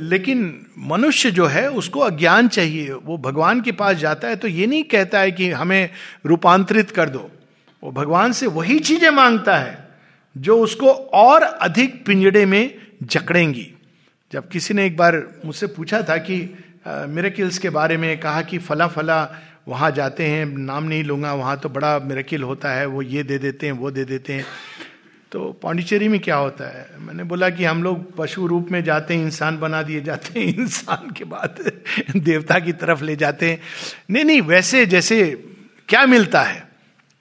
[0.00, 4.66] लेकिन मनुष्य जो है, उसको अज्ञान चाहिए। वो भगवान के पास जाता है तो ये
[4.66, 5.90] नहीं कहता है कि हमें
[6.26, 7.30] रूपांतरित कर दो।
[7.82, 9.88] वो भगवान से वही चीज़ें माँगता है,
[10.36, 13.70] जो उसको और अधिक पिंजड़े में जकड़ेंगी।
[14.32, 16.38] जब किसी ने एक बार मुझसे पूछा था कि
[16.86, 19.24] मेरे किल्स के बारे में कहा कि फला फला
[19.68, 23.38] वहाँ जाते हैं, नाम नहीं लूँगा, वहाँ तो बड़ा मेरेकिल होता है, वो ये दे
[23.38, 24.46] देते हैं, वो दे देते हैं।
[25.32, 26.90] तो पांडिचेरी में क्या होता है?
[26.98, 30.46] मैंने बोला कि हम लोग पशु रूप में जाते हैं, इंसान बना दिए जाते हैं,
[30.58, 31.72] इंसान के बाद
[32.16, 33.60] देवता की तरफ़ ले जाते हैं।
[34.10, 35.44] नहीं नहीं, वैसे जैसे
[35.88, 36.68] क्या मिलता है?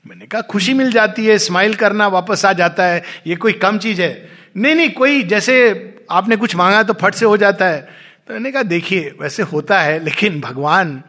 [0.08, 3.78] मैंने कहा, खुशी मिल जाती है स्माइल करना वापस आ जाता है, ये कोई कम
[3.78, 5.80] चीज़ है। नहीं नहीं, कोई जैसे
[6.12, 7.82] आपने कुछ मांगा तो फट से हो जाता है।
[8.28, 11.04] तो मैंने कहा, देखिए, वैसे होता है, लेकिन भगवान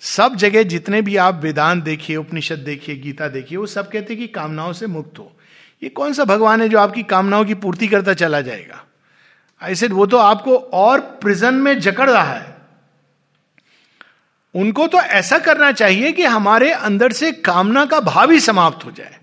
[0.00, 4.22] सब जगह जितने भी आप वेदांत देखिए, उपनिषद देखिए, गीता देखिए, वो सब कहते हैं
[4.22, 5.36] कि कामनाओं से मुक्त हो।
[5.82, 8.84] ये कौन सा भगवान है जो आपकी कामनाओं की पूर्ति करता चला जाएगा?
[9.62, 12.56] ऐसे वो तो आपको और प्रिजन में जकड़ रहा है।
[14.54, 18.90] उनको तो ऐसा करना चाहिए कि हमारे अंदर से कामना का भाव ही समाप्त हो
[18.90, 19.18] जाए।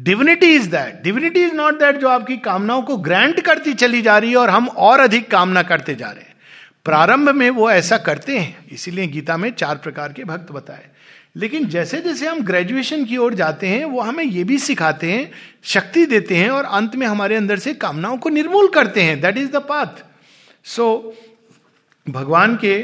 [0.00, 4.18] Divinity is that divinity is not that जो आपकी कामनाओं को ग्रांट करती चली जा
[4.18, 6.35] रही है और हम और अधिक कामना करते जा रहे हैं।
[6.86, 10.84] प्रारंभ में वो ऐसा करते हैं, इसीलिए गीता में चार प्रकार के भक्त बताए।
[11.36, 15.30] लेकिन जैसे जैसे हम ग्रेजुएशन की ओर जाते हैं, वो हमें ये भी सिखाते हैं,
[15.64, 19.36] शक्ति देते हैं और अंत में हमारे अंदर से कामनाओं को निर्मूल करते हैं। That
[19.38, 20.04] is the path
[20.64, 21.14] so
[22.06, 22.74] भगवान के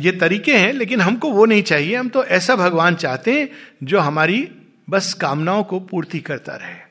[0.00, 3.48] ये तरीके हैं, लेकिन हमको वो नहीं चाहिए। हम तो ऐसा भगवान चाहते हैं
[3.82, 4.48] जो हमारी
[4.90, 6.83] बस कामनाओं को पूर्ति करता रहे।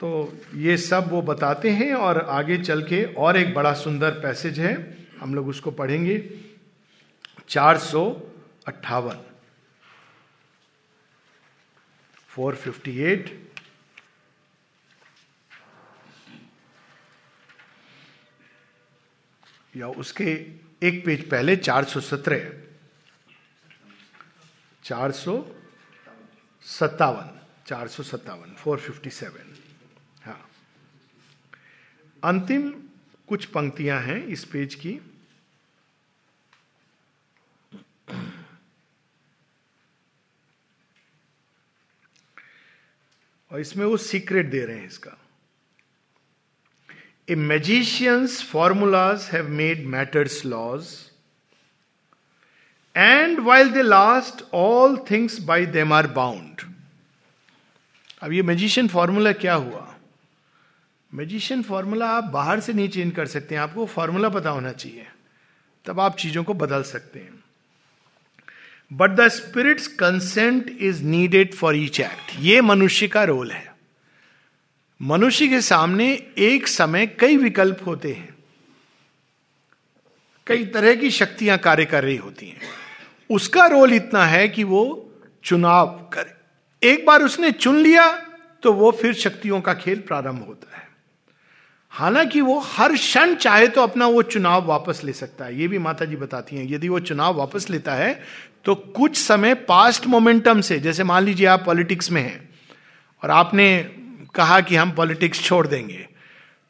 [0.00, 4.60] तो ये सब वो बताते हैं और आगे चल के और एक बड़ा सुंदर पैसेज
[4.60, 4.74] है।
[5.20, 6.18] हम लोग उसको पढ़ेंगे।
[7.48, 8.04] चार सौ
[8.66, 9.20] अट्ठावन।
[12.28, 13.50] Four fifty eight.
[19.76, 20.24] या उसके
[20.82, 22.52] एक पेज पहले चार सौ सत्रह।
[24.84, 25.44] चार सौ
[26.62, 29.54] सत्तावन। चार सौ सत्तावन। Four fifty seven.
[32.24, 32.70] अंतिम
[33.28, 34.98] कुछ पंक्तियाँ हैं इस पेज की।
[43.50, 45.16] और इसमें वो सीक्रेट दे रहे हैं इसका।
[47.28, 50.88] A magician's formulas have made matter's laws
[52.96, 56.60] and while they last all things by them are bound
[58.22, 59.93] अब ये मैजिशियन फॉर्मूला क्या हुआ?
[61.14, 65.06] मैजिशियन फॉर्मूला आप बाहर से नहीं चेंज कर सकते हैं। आपको फॉर्मूला पता होना चाहिए।
[65.84, 67.44] तब आप चीज़ों को बदल सकते हैं।
[68.92, 73.74] But the spirit's consent is needed for each act ये मनुष्य का रोल है।
[75.02, 78.34] मनुष्य के सामने एक समय कई विकल्प होते हैं।
[80.46, 82.60] कई तरह की शक्तियाँ कार्य कर रही होती हैं।
[83.30, 85.10] उसका रोल इतना है कि वो
[85.44, 88.12] चुनाव करे। एक बार उसने चुन लिया
[88.62, 90.83] तो वो फिर शक्तियों का खेल प्रारंभ होता है।
[91.94, 95.78] हालाँकि वो हर क्षण चाहे तो अपना वो चुनाव वापस ले सकता है, ये भी
[95.78, 98.18] माता जी बताती हैं। यदि वो चुनाव वापस लेता है
[98.64, 102.48] तो कुछ समय पास्ट मोमेंटम से, जैसे मान लीजिए आप पॉलिटिक्स में हैं,
[103.22, 103.78] और आपने
[104.34, 106.06] कहा कि हम पॉलिटिक्स छोड़ देंगे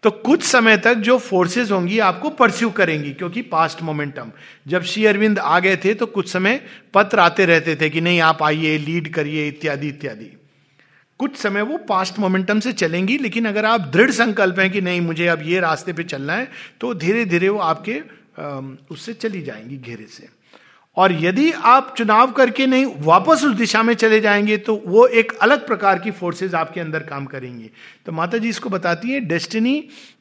[0.03, 4.33] तो कुछ समय तक जो फोर्सेस होंगी आपको परस्यू करेंगी, क्योंकि पास्ट मोमेंटम
[4.69, 6.61] जब श्री अरविंद आ गए थे तो कुछ समय
[6.95, 10.31] पत्र आते रहते थे कि नहीं, आप आइए लीड करिए, इत्यादि इत्यादि।
[11.21, 15.01] कुछ समय वो पास्ट मोमेंटम से चलेंगी, लेकिन अगर आप दृढ़ संकल्प हैं कि नहीं,
[15.01, 16.49] मुझे अब ये रास्ते पे चलना है
[16.81, 18.01] तो धीरे धीरे वो आपके
[18.91, 20.29] उससे चली जाएँगी घेरे से।
[20.97, 25.33] और यदि आप चुनाव करके नहीं, वापस उस दिशा में चले जाएँगे तो वो एक
[25.43, 27.71] अलग प्रकार की फोर्सेज आपके अंदर काम करेंगी।
[28.07, 29.77] तो माता जी इसको बताती है destiny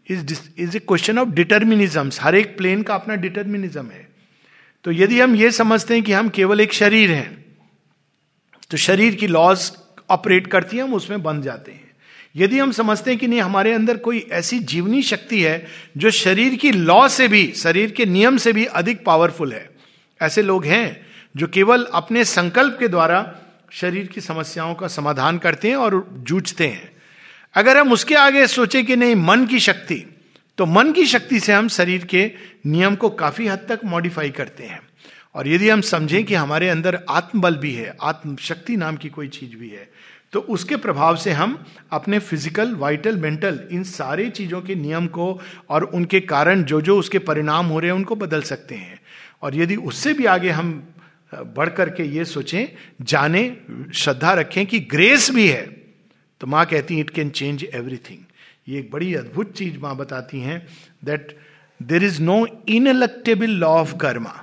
[0.10, 4.08] is is a question of determinism हर एक प्लेन का अपना डिटर्मिनिज्म है।
[4.86, 7.45] तो यदि हम ये समझते हैं कि हम केवल एक शरीर हैं
[8.71, 9.71] तो शरीर की लॉज
[10.10, 11.92] ऑपरेट करती है, हम उसमें बंध जाते हैं।
[12.36, 16.56] यदि हम समझते हैं कि नहीं, हमारे अंदर कोई ऐसी जीवनी शक्ति है, जो शरीर
[16.56, 19.70] की लॉ से भी, शरीर के नियम से भी अधिक पावरफुल है।
[20.22, 21.06] ऐसे लोग हैं,
[21.38, 23.36] जो केवल अपने संकल्प के द्वारा
[23.72, 26.92] शरीर की समस्याओं का समाधान करते हैं और जूझते हैं।
[27.56, 30.10] अगर हम उसके आगे सोचे कि नहीं, मन की शक्ति
[30.58, 32.32] तो मन की शक्ति से हम शरीर के
[32.66, 34.82] नियम को काफ़ी हद तक मॉडिफाई करते हैं।
[35.36, 39.56] और यदि हम समझें कि हमारे अंदर आत्मबल भी है, आत्मशक्ति नाम की कोई चीज़
[39.58, 39.89] भी है
[40.34, 41.58] तो उसके प्रभाव से हम
[41.91, 46.98] अपने फ़िज़िकल, वाइटल, मेंटल, इन सारे चीज़ों के नियम को और उनके कारण जो जो
[47.00, 49.00] उसके परिणाम हो रहे हैं, उनको बदल सकते हैं।
[49.41, 50.72] और यदि उससे भी आगे हम
[51.32, 52.67] बढ़ करके ये सोचें,
[53.02, 53.56] जाने,
[53.93, 55.65] श्रद्धा रखें कि ग्रेस भी है
[56.41, 58.24] तो माँ कहती इट कैन चेंज एवरीथिंग
[58.69, 60.65] ये एक बड़ी अद्भुत चीज़ माँ बताती हैं
[61.06, 61.38] that
[61.80, 64.42] there is no ineluctable law of karma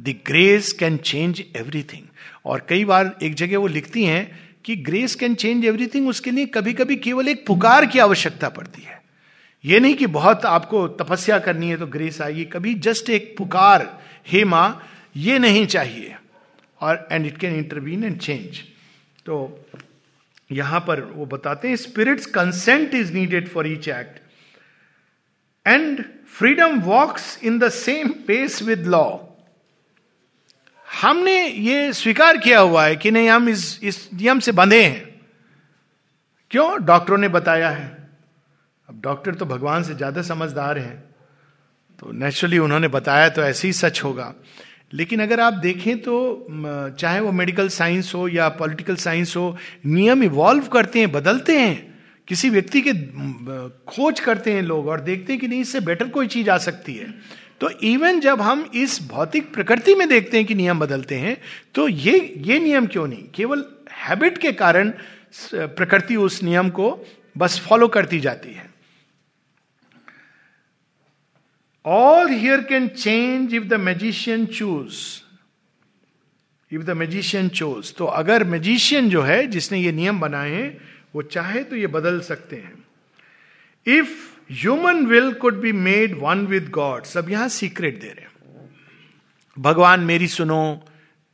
[0.00, 2.06] the grace can change everything
[2.44, 6.46] और कई बार एक जगह वो लिखती हैं कि ग्रेस कैन चेंज एवरीथिंग उसके लिए
[6.54, 8.98] कभी कभी केवल एक पुकार की आवश्यकता पड़ती है।
[9.64, 13.88] ये नहीं कि बहुत आपको तपस्या करनी है तो ग्रेस आएगी, कभी जस्ट एक पुकार,
[14.26, 14.82] हे माँ,
[15.16, 16.14] ये नहीं चाहिए।
[16.80, 18.60] और and it can intervene and change
[19.26, 19.66] तो
[20.52, 24.18] यहाँ पर वो बताते हैं spirit's consent is needed for each act
[25.66, 26.02] and
[26.38, 29.04] freedom walks in the same pace with law
[30.90, 35.08] हमने ये स्वीकार किया हुआ है कि नहीं, हम इस इस नियम से बंधे हैं।
[36.50, 36.84] क्यों?
[36.84, 37.86] डॉक्टरों ने बताया है।
[38.88, 40.96] अब डॉक्टर तो भगवान से ज़्यादा समझदार हैं।
[41.98, 44.32] तो नेचुरली उन्होंने बताया तो ऐसे ही सच होगा।
[44.92, 46.46] लेकिन अगर आप देखें तो
[47.00, 51.88] चाहे वो मेडिकल साइंस हो या पॉलिटिकल साइंस हो, नियम इवॉल्व करते हैं, बदलते हैं।
[52.28, 52.92] किसी व्यक्ति के
[53.88, 56.94] खोज करते हैं लोग और देखते हैं कि नहीं, इससे बेटर कोई चीज़ आ सकती
[56.94, 57.14] है।
[57.60, 61.36] तो इवन जब हम इस भौतिक प्रकृति में देखते हैं कि नियम बदलते हैं
[61.74, 63.24] तो ये ये नियम क्यों नहीं?
[63.34, 63.64] केवल
[63.98, 64.92] हैबिट के कारण
[65.54, 67.06] प्रकृति उस नियम को
[67.38, 68.68] बस फॉलो करती जाती है।
[71.84, 74.96] All here can change if the magician choose
[76.70, 80.80] if the magician chose तो अगर मैजिशियन जो है, जिसने ये नियम बनाए हैं,
[81.14, 82.72] वो चाहे तो ये बदल सकते हैं।
[83.86, 88.30] If human will could be made one with God सब यहाँ सीक्रेट दे रहे
[89.58, 90.84] भगवान मेरी सुनो,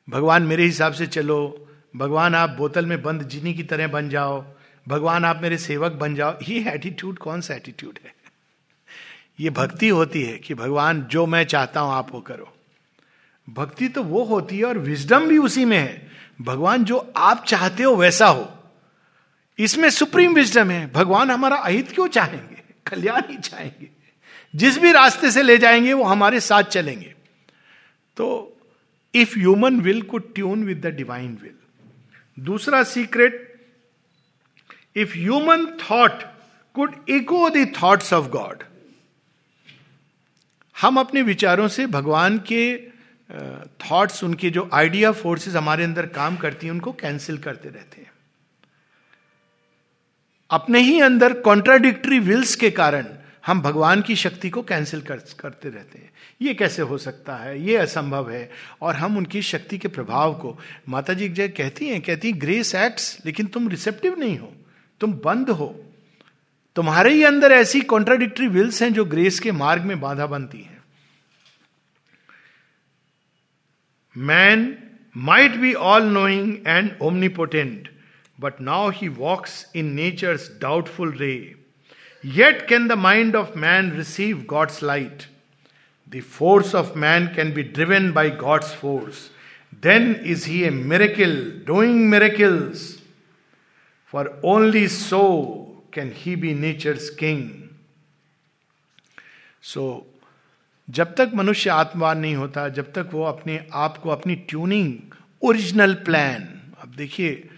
[0.09, 4.45] भगवान मेरे हिसाब से चलो, भगवान आप बोतल में बंद जीनी की तरह बन जाओ,
[4.89, 8.15] भगवान आप मेरे सेवक बन जाओ। ये एटीट्यूड कौन सा एटीट्यूड है?
[9.41, 12.53] ये भक्ति होती है कि भगवान, जो मैं चाहता हूँ, आप वो करो।
[13.51, 16.09] भक्ति तो वो होती है और विजडम भी उसी में है।
[16.41, 18.53] भगवान, जो आप चाहते हो, वैसा हो।
[19.59, 22.56] इसमें सुप्रीम विजडम है। भगवान हमारा अहित क्यों चाहेंगे?
[22.87, 23.89] कल्याण ही चाहेंगे।
[24.55, 27.15] जिस भी रास्ते से ले जाएँगे, वो हमारे साथ चलेंगे।
[28.17, 28.53] तो
[29.15, 31.55] इफ़ ह्यूमन विल को tune with the divine will
[32.41, 33.61] दूसरा secret
[34.97, 36.23] if human thought
[36.75, 38.63] could echo the thoughts of God
[40.77, 42.77] हम अपने विचारों से भगवान के
[43.61, 48.06] थॉट्स उनके जो आइडिया फोर्सेस हमारे अंदर काम करती हैं, उनको कैंसिल करते रहते हैं।
[50.51, 53.07] अपने ही अंदर कॉन्ट्राडिक्टरी विल्स के कारण
[53.47, 56.11] हम भगवान की शक्ति को कैंसिल कर, करते रहते हैं।
[56.43, 57.63] ये कैसे हो सकता है?
[57.63, 58.51] ये असंभव है।
[58.83, 62.75] और हम उनकी शक्ति के प्रभाव को माता जी जय कहती हैं कहती हैं ग्रेस
[62.75, 64.53] एक्ट्स लेकिन तुम रिसेप्टिव नहीं हो।
[65.01, 65.85] तुम बंद हो।
[66.77, 70.85] तुम्हारे ही अंदर ऐसी कॉन्ट्राडिक्टरी विल्स हैं जो ग्रेस के मार्ग में बाधा बनती हैं।
[74.17, 74.79] Man
[75.17, 77.96] might be all knowing and omnipotent
[78.40, 81.56] but now he walks in nature's doubtful ray.
[82.24, 85.28] Yet can the mind of man receive God's light.
[86.08, 89.30] The force of man can be driven by God's force.
[89.72, 93.00] Then is he a miracle, doing miracles.
[94.06, 97.70] For only so can he be nature's king.
[99.62, 100.06] So,
[100.90, 105.94] जब तक मनुष्य आत्मवान नहीं होता जब तक वो अपने आप को अपनी ट्यूनिंग ओरिजिनल
[105.94, 106.44] प्लान
[106.82, 107.50] अब देखिए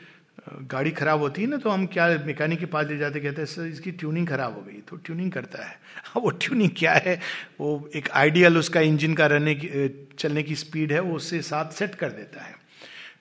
[0.53, 3.47] गाड़ी खराब होती है ना तो हम क्या मैकेनिक के पास ले जाते, कहते हैं,
[3.47, 5.81] सर, इसकी ट्यूनिंग खराब हो गई। तो ट्यूनिंग करता है।
[6.17, 7.21] वो ट्यूनिंग क्या है?
[7.61, 11.73] वो एक आइडियल उसका इंजन का रहने की चलने की स्पीड है, वो उससे साथ
[11.73, 12.59] सेट कर देता है।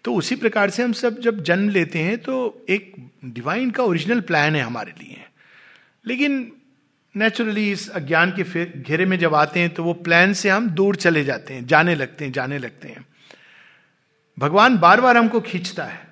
[0.04, 4.22] तो उसी प्रकार से हम सब जब जन्म लेते हैं तो एक डिवाइन का ओरिजिनल
[4.22, 5.26] प्लान है हमारे लिए।
[6.06, 6.52] लेकिन
[7.18, 10.96] नेचुरली इस अज्ञान के घेरे में जब आते हैं तो वो प्लान से हम दूर
[10.96, 13.06] चले जाते हैं, जाने लगते हैं, जाने लगते हैं।
[14.40, 16.07] भगवान बार बार हमको खींचता है।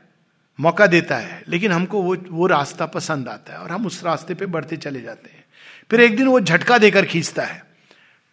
[0.59, 4.33] मौका देता है, लेकिन हमको वो वो रास्ता पसंद आता है और हम उस रास्ते
[4.33, 5.45] पे बढ़ते चले जाते हैं।
[5.91, 7.65] फिर एक दिन वो झटका देकर खींचता है।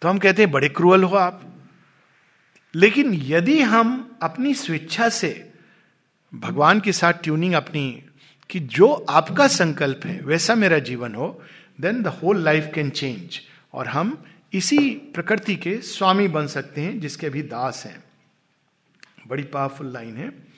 [0.01, 1.53] तो हम कहते हैं, बड़े क्रूअल हो आप।
[2.75, 5.51] लेकिन यदि हम अपनी स्वेच्छा से
[6.35, 8.03] भगवान के साथ ट्यूनिंग अपनी,
[8.49, 11.43] कि जो आपका संकल्प है, वैसा मेरा जीवन हो
[11.81, 13.39] then the whole life can change
[13.73, 18.03] और हम इसी प्रकृति के स्वामी बन सकते हैं, जिसके अभी दास हैं।
[19.27, 20.52] बड़ी पावरफुल लाइन है।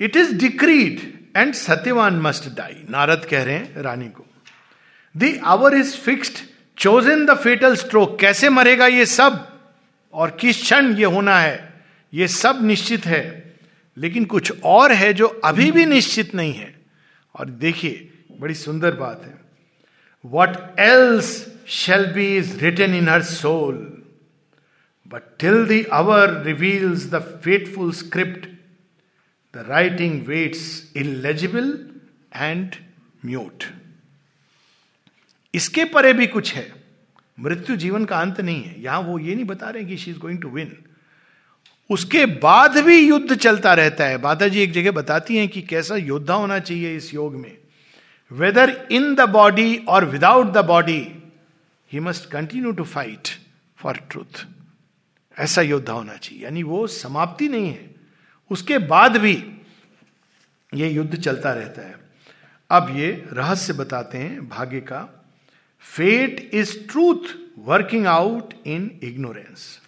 [0.00, 1.00] It is decreed
[1.36, 4.26] and Satyavan must die Narada कह रहे हैं रानी को
[5.14, 6.38] the hour is fixed
[6.78, 9.46] chosen the fatal stroke कैसे मरेगा ये सब
[10.14, 11.58] और किस क्षण ये होना है
[12.12, 13.24] ये सब निश्चित है
[13.96, 16.74] लेकिन कुछ और है जो अभी भी निश्चित नहीं है
[17.34, 18.08] और देखिए
[18.40, 19.38] बड़ी सुंदर बात है
[20.24, 21.32] what else
[21.74, 23.74] shall be is written in her soul
[25.10, 28.48] but till the hour reveals the fateful script
[29.54, 31.72] the writing waits illegible
[32.36, 32.74] and
[33.26, 33.64] mute
[35.54, 36.72] इसके परे भी कुछ है।
[37.40, 40.18] मृत्यु जीवन का अंत नहीं है। यहाँ वो ये नहीं बता रहे कि she is
[40.18, 40.76] going to win
[41.90, 45.96] उसके बाद भी युद्ध चलता रहता है। माता जी एक जगह बताती हैं कि कैसा
[45.96, 47.56] योद्धा होना चाहिए इस योग में।
[48.30, 51.00] वेदर इन द बॉडी और without the body
[51.92, 53.28] he must continue to fight
[53.78, 54.46] for truth
[55.36, 57.99] ऐसा योद्धा होना चाहिए। यानी वो समाप्ति नहीं है।
[58.50, 59.52] उसके बाद भी
[60.74, 61.94] ये युद्ध चलता रहता है।
[62.70, 65.24] अब ये रहस्य बताते हैं भाग्य का।
[65.80, 69.80] Fate is truth working out in ignorance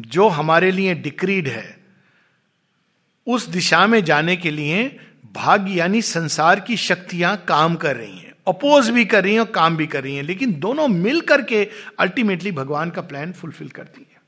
[0.00, 1.76] जो हमारे लिए डिक्रीड है,
[3.26, 5.00] उस दिशा में जाने के लिए
[5.32, 9.46] भाग्य यानी संसार की शक्तियाँ काम कर रही हैं। अपोज भी कर रही हैं और
[9.46, 14.00] काम भी कर रही हैं, लेकिन दोनों मिल करके अल्टीमेटली भगवान का प्लान फुलफिल करती
[14.00, 14.20] हैं।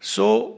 [0.00, 0.56] So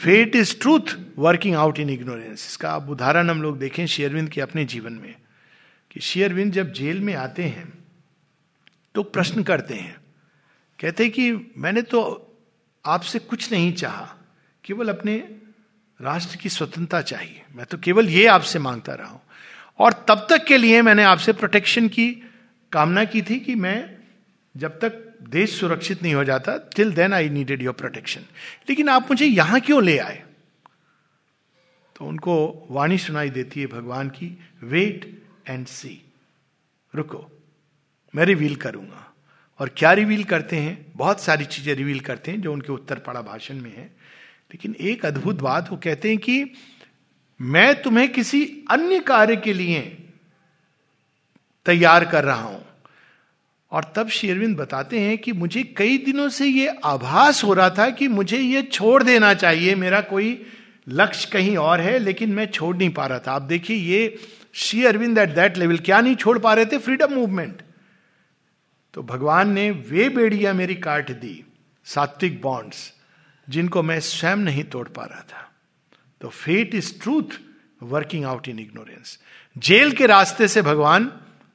[0.00, 4.40] fate is truth working out in ignorance इसका आप उदाहरण हम लोग देखें शेयरविंद के
[4.40, 5.14] अपने जीवन में,
[5.90, 7.72] कि शेयरविंद जब जेल में आते हैं
[8.94, 9.96] तो प्रश्न करते हैं,
[10.78, 12.00] कहते हैं कि मैंने तो
[12.84, 14.08] आपसे कुछ नहीं चाहा,
[14.64, 15.16] केवल अपने
[16.00, 19.20] राष्ट्र की स्वतंत्रता चाहिए। मैं तो केवल ये आपसे माँगता रहा हूँ।
[19.78, 22.10] और तब तक के लिए मैंने आपसे प्रोटेक्शन की
[22.72, 23.78] कामना की थी कि मैं
[24.54, 28.20] जब तक देश सुरक्षित नहीं हो जाता till then I needed your protection
[28.68, 30.22] लेकिन आप मुझे यहाँ क्यों ले आए?
[31.96, 34.26] तो उनको वाणी सुनाई देती है भगवान की
[34.62, 36.00] वेट एंड सी
[36.94, 37.26] रुको,
[38.14, 39.06] मैं रिवील करूँगा.
[39.60, 40.92] और क्या रिवील करते हैं?
[40.96, 45.04] बहुत सारी चीज़ें रिवील करते हैं जो उनके उत्तर पड़ा भाषण में है। लेकिन एक
[45.06, 46.44] अद्भुत बात, वो कहते हैं कि
[47.40, 49.80] मैं तुम्हें किसी अन्य कार्य के लिए
[51.66, 52.64] तैयार कर रहा हूँ।
[53.72, 57.88] और तब शेरविंद बताते हैं कि मुझे कई दिनों से ये आभास हो रहा था
[57.90, 60.46] कि मुझे ये छोड़ देना चाहिए, मेरा कोई
[60.88, 64.18] लक्ष्य कहीं और है, लेकिन मैं छोड़ नहीं पा रहा था। आप देखिए, ये
[64.54, 66.78] Shri Aurobindo at that level क्या नहीं छोड़ पा रहे थे?
[66.78, 67.62] फ्रीडम मूवमेंट
[68.94, 71.44] तो भगवान ने वे बेड़िया मेरी काट दी,
[71.86, 72.92] सात्विक बॉन्ड्स
[73.48, 75.48] जिनको मैं स्वयं नहीं तोड़ पा रहा था।
[76.20, 77.38] तो fate is truth
[77.82, 79.18] working out in ignorance
[79.56, 81.12] jail के रास्ते से भगवान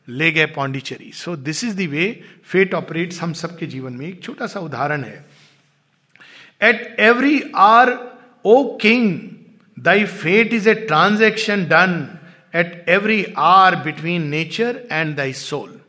[0.09, 4.23] ले गए Pondicherry so this is the way fate operates हम सबके जीवन में। एक
[4.23, 5.25] छोटा सा उदाहरण है।
[6.61, 7.91] At every hour
[8.45, 9.19] O king
[9.79, 12.19] thy fate is a transaction done
[12.55, 15.79] at every hour between nature and thy soul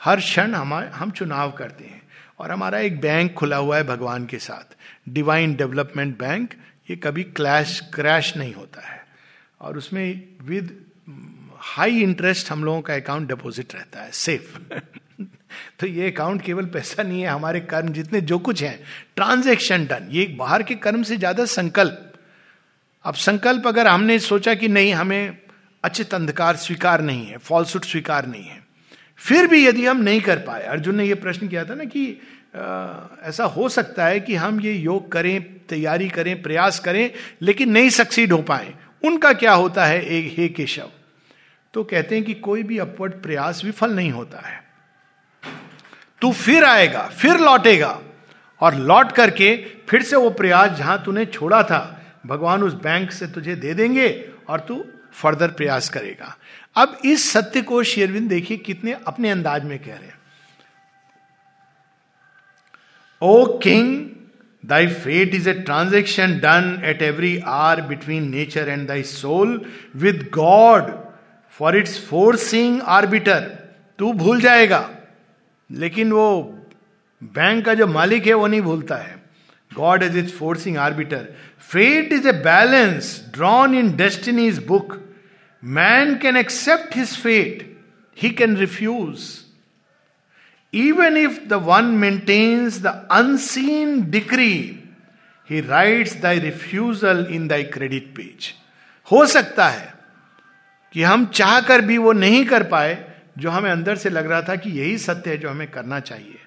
[0.00, 2.02] हर क्षण हमारे हम चुनाव करते हैं।
[2.38, 4.76] और हमारा एक बैंक खुला हुआ है भगवान के साथ।
[5.08, 6.54] डिवाइन डेवलपमेंट बैंक
[6.90, 9.04] ये कभी क्लैश क्रैश नहीं होता है।
[9.60, 10.84] और उसमें विद
[11.62, 14.58] हाई इंटरेस्ट हम लोगों का अकाउंट डिपॉजिट रहता है सेफ़
[15.80, 18.82] तो ये अकाउंट केवल पैसा नहीं है हमारे कर्म जितने जो कुछ है
[19.16, 22.12] ट्रांजेक्शन डन ये बाहर के कर्म से ज़्यादा संकल्प.
[23.04, 25.38] अब संकल्प अगर हमने सोचा कि नहीं हमें
[25.84, 28.64] अचित अंधकार स्वीकार नहीं है फॉल्सुट स्वीकार नहीं है
[29.16, 32.20] फिर भी यदि हम नहीं कर पाए अर्जुन ने यह प्रश्न किया था ना कि
[32.56, 37.10] आ, ऐसा हो सकता है कि हम ये योग करें तैयारी करें प्रयास करें
[37.42, 40.90] लेकिन नहीं सक्सीड हो पाए। उनका क्या होता है एक हे केशव?
[41.74, 44.58] तो कहते हैं कि कोई भी अपवर्ड प्रयास विफल नहीं होता है।
[46.22, 48.00] तू फिर आएगा, फिर लौटेगा
[48.60, 49.56] और लौट करके
[49.88, 54.08] फिर से वो प्रयास जहाँ तूने छोड़ा था, भगवान उस बैंक से तुझे दे देंगे
[54.48, 56.36] और तू फर्दर प्रयास करेगा।
[56.76, 60.18] अब इस सत्य को शेरविंद देखिए कितने अपने अंदाज में कह रहे हैं।
[63.22, 64.08] O king
[64.64, 69.60] thy fate is a transaction done at every hour between nature and thy soul
[69.96, 70.90] with God
[71.60, 73.40] for its forcing arbiter
[73.98, 74.88] तू भूल जाएगा।
[75.70, 76.28] लेकिन वो
[77.22, 79.18] बैंक का जो मालिक है, वो नहीं भूलता है।
[79.72, 81.26] God is is forcing arbiter
[81.70, 84.94] fate is a balance drawn in destiny's book
[85.64, 87.62] man can accept his fate
[88.16, 89.28] he can refuse
[90.74, 94.54] even if the one maintains the unseen decree
[95.50, 98.52] he writes thy refusal in thy credit page
[99.12, 99.99] हो सकता है
[100.92, 104.42] कि हम चाह कर भी वो नहीं कर पाए, जो हमें अंदर से लग रहा
[104.42, 106.38] था कि यही सत्य है जो हमें करना चाहिए।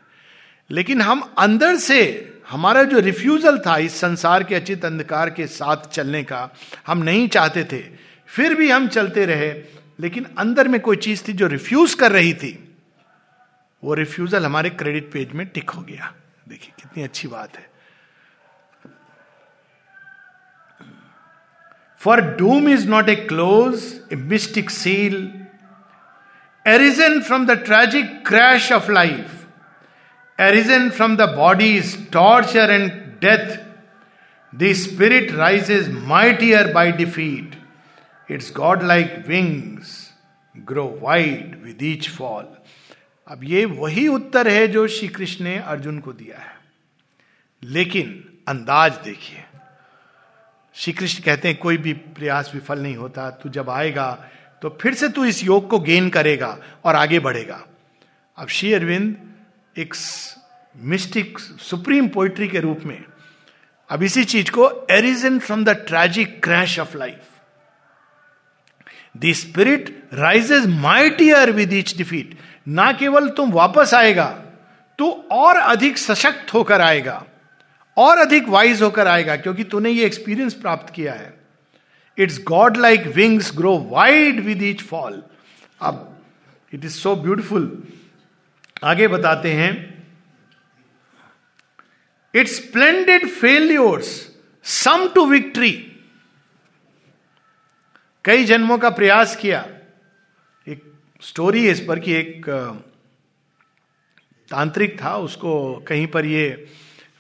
[0.72, 5.78] लेकिन हम अंदर से, हमारा जो रिफ्यूजल था इस संसार के अचित अंधकार के साथ
[5.78, 6.50] चलने का,
[6.88, 7.84] हम नहीं चाहते थे।
[8.28, 9.64] फिर भी हम चलते रहे,
[10.00, 12.76] लेकिन अंदर में कोई चीज़ थी जो रिफ्यूज कर रही थी।
[13.84, 16.14] वो रिफ्यूजल हमारे क्रेडिट पेज में टिक हो गया।
[16.50, 17.73] देखिए, कितनी अच्छी बात है।
[22.03, 25.19] For doom is not a close a mystic seal
[26.67, 29.47] arisen from the tragic crash of life,
[30.39, 33.61] arisen from the body's torture and death,
[34.53, 37.57] the spirit rises mightier by defeat.
[38.29, 40.13] Its godlike wings
[40.55, 42.47] grow wide with each fall.
[43.27, 46.57] अब ये वही उत्तर है जो श्री कृष्ण ने अर्जुन को दिया है
[47.63, 48.13] लेकिन
[48.49, 49.45] अंदाज देखिए
[50.76, 54.12] श्री कृष्ण कहते हैं, कोई भी प्रयास विफल नहीं होता। तू जब आएगा
[54.62, 57.60] तो फिर से तू इस योग को गेन करेगा और आगे बढ़ेगा।
[58.38, 59.16] अब श्री अरविंद
[59.76, 59.94] एक
[60.76, 63.04] मिस्टिक सुप्रीम पोइट्री के रूप में,
[63.90, 67.20] अब इसी चीज़ को arisen from the tragic crash of life
[69.18, 72.38] the spirit rises mightier with each defeat
[72.70, 74.26] ना केवल तुम वापस आएगा,
[75.00, 77.24] तू और अधिक सशक्त होकर आएगा।
[77.98, 81.34] और अधिक वाइज होकर आएगा, क्योंकि तूने ये एक्सपीरियंस प्राप्त किया है।
[82.18, 82.40] Its
[82.78, 85.22] godlike wings grow wide with each fall
[85.82, 86.10] अब
[86.74, 87.72] इट इज़ सो ब्यूटिफुल
[88.84, 89.72] आगे बताते हैं।
[92.34, 94.08] Its splendid failures
[94.66, 95.72] sum to victory
[98.26, 99.66] कई जन्मों का प्रयास किया।
[100.68, 100.84] एक
[101.22, 102.46] स्टोरी है इस पर कि एक
[104.50, 106.66] तांत्रिक था, उसको कहीं पर ये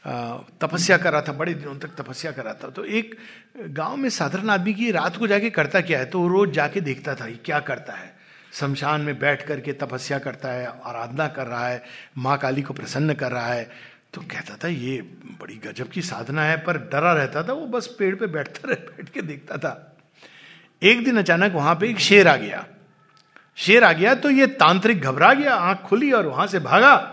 [0.08, 3.18] तपस्या कर रहा था, बड़े दिनों तक तपस्या कर रहा था। तो एक
[3.60, 6.06] गाँव में साधारण आदमी की रात को जाके करता क्या है?
[6.06, 8.18] तो वो रोज जाके देखता था ये क्या करता है।
[8.54, 11.84] शमशान में बैठ करके तपस्या करता है, आराधना कर रहा है,
[12.18, 13.72] माँ काली को प्रसन्न कर रहा है।
[14.14, 15.01] तो कहता था, ये
[15.41, 18.76] बड़ी गजब की साधना है। पर डरा रहता था, वो बस पेड़ पे बैठता रह,
[18.76, 19.97] बैठ के देखता था।
[20.84, 22.66] एक दिन अचानक वहाँ पे एक शेर आ गया।
[23.56, 27.12] शेर आ गया तो ये तांत्रिक घबरा गया, आँख खुली और वहाँ से भागा।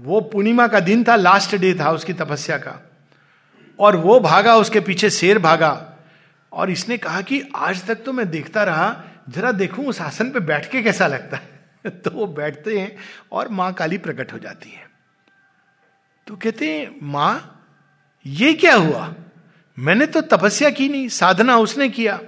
[0.00, 2.90] वो पूर्णिमा का दिन था लास्ट डे था उसकी तपस्या का।
[3.78, 5.98] और वो भागा, उसके पीछे शेर भागा।
[6.52, 10.40] और इसने कहा कि आज तक तो मैं देखता रहा, जरा देखूँ उस आसन पे
[10.40, 11.58] बैठ के कैसा लगता है।
[11.90, 12.96] तो वो बैठते हैं
[13.32, 14.90] और माँ काली प्रकट हो जाती है।
[16.26, 17.64] तो कहते हैं, माँ,
[18.26, 19.14] ये क्या हुआ?
[19.78, 22.20] मैंने तो तपस्या की नहीं, साधना उसने किया।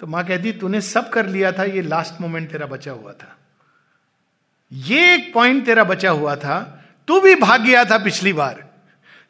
[0.00, 3.38] तो माँ कहती, तूने सब कर लिया था, ये लास्ट मोमेंट तेरा बचा हुआ था।
[4.74, 6.60] ये एक पॉइंट तेरा बचा हुआ था
[7.08, 8.62] तू भी भाग गया था पिछली बार।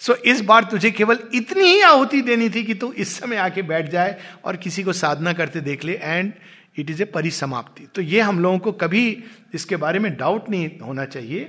[0.01, 3.37] सो so, इस बार तुझे केवल इतनी ही आहुति देनी थी कि तू इस समय
[3.37, 6.33] आके बैठ जाए और किसी को साधना करते देख ले एंड
[6.79, 9.25] इट इज़ ए परिसमाप्ति। तो ये हम लोगों को कभी
[9.55, 11.45] इसके बारे में डाउट नहीं होना चाहिए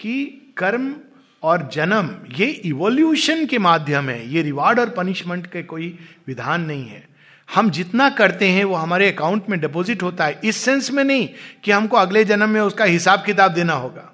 [0.00, 0.24] कि
[0.56, 0.94] कर्म
[1.42, 6.88] और जन्म ये इवोल्यूशन के माध्यम है ये रिवार्ड और पनिशमेंट के कोई विधान नहीं
[6.88, 7.15] है।
[7.54, 11.28] हम जितना करते हैं, वो हमारे अकाउंट में डिपॉजिट होता है। इस सेंस में नहीं
[11.64, 14.12] कि हमको अगले जन्म में उसका हिसाब किताब देना होगा।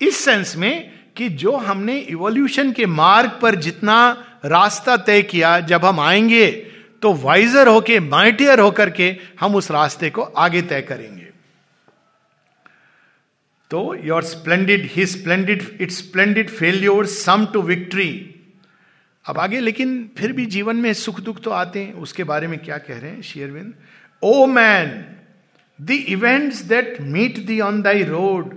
[0.00, 5.84] इस सेंस में कि जो हमने इवोल्यूशन के मार्ग पर जितना रास्ता तय किया, जब
[5.84, 6.50] हम आएँगे
[7.02, 11.26] तो वाइजर होके माइटियर होकर के हम उस रास्ते को आगे तय करेंगे।
[13.70, 18.34] तो your splendid he splendid it splendid failure sum to victory
[19.24, 22.58] अब आगे, लेकिन फिर भी जीवन में सुख दुख तो आते हैं। उसके बारे में
[22.58, 23.74] क्या कह रहे हैं शेयरविंद
[24.22, 25.04] oh man,
[25.78, 28.54] the events that meet the on Dai road,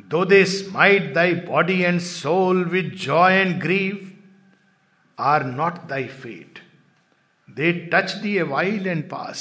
[0.00, 4.12] दो they smite thy body and soul with Joy and grieve,
[5.18, 6.58] are not thy fate.
[7.48, 9.40] They touch thee a wild and पास।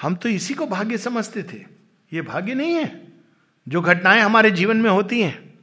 [0.00, 1.64] हम तो इसी को भाग्य समझते थे।
[2.12, 3.02] ये भाग्य नहीं है।
[3.66, 5.54] जो घटनाएँ हमारे जीवन में होती हैं,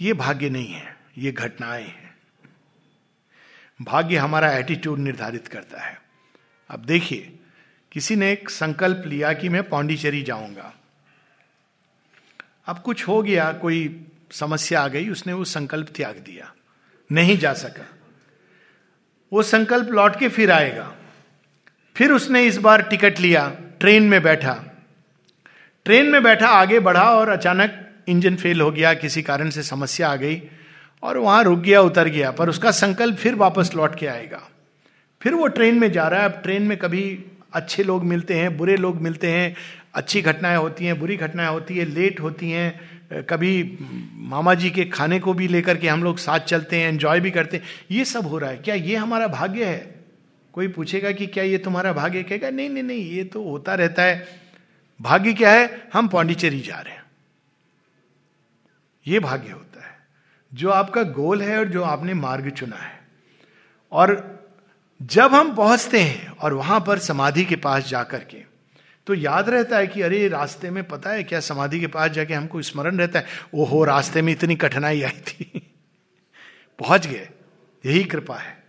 [0.00, 2.03] ये भाग्य नहीं है। ये घटनाएँ हैं।
[3.84, 6.00] भाग्य हमारा एटीट्यूड निर्धारित करता है।
[6.70, 7.38] अब देखिए,
[7.92, 10.74] किसी ने एक संकल्प लिया कि मैं पांडिचेरी जाऊँगा।
[12.66, 16.54] अब कुछ हो गया, कोई समस्या आ गई, उसने वो संकल्प त्याग दिया।
[17.12, 17.88] नहीं जा सका।
[19.32, 20.96] वो संकल्प लौट के फिर आएगा।
[21.96, 24.64] फिर उसने इस बार टिकट लिया, ट्रेन में बैठा।
[25.84, 30.08] ट्रेन में बैठा, आगे बढ़ा और अचानक इंजन फेल हो गया, किसी कारण से समस्या
[30.08, 30.42] आ गई।
[31.04, 34.48] और वहाँ रुक गया, उतर गया, पर उसका संकल्प फिर वापस लौट के आएगा।
[35.22, 38.56] फिर वो ट्रेन में जा रहा है। अब ट्रेन में कभी अच्छे लोग मिलते हैं,
[38.56, 39.56] बुरे लोग मिलते हैं,
[39.94, 43.78] अच्छी घटनाएँ होती हैं, बुरी घटनाएँ होती है, लेट होती हैं। कभी
[44.12, 47.30] मामा जी के खाने को भी लेकर के हम लोग साथ चलते हैं एंजॉय भी
[47.30, 49.94] करते हैं। ये सब हो रहा है। क्या ये हमारा भाग्य है?
[50.52, 52.22] कोई पूछेगा कि क्या ये तुम्हारा भाग्य?
[52.22, 54.26] कहेगा, नहीं नहीं नहीं, ये तो होता रहता है।
[55.00, 55.88] भाग्य क्या है?
[55.92, 57.02] हम पांडिचेरी जा रहे हैं।
[59.06, 59.73] ये भाग्य होता
[60.54, 63.00] जो आपका गोल है और जो आपने मार्ग चुना है।
[63.92, 64.34] और
[65.02, 68.54] जब हम पहुँचते हैं और वहाँ पर समाधि के पास जाकर के
[69.06, 72.34] तो याद रहता है कि अरे, रास्ते में पता है क्या समाधि के पास जाके
[72.34, 75.72] हमको स्मरण रहता है, ओहो, रास्ते में इतनी कठिनाई आई थी।
[76.78, 77.28] पहुँच गए।
[77.86, 78.64] यही कृपा है।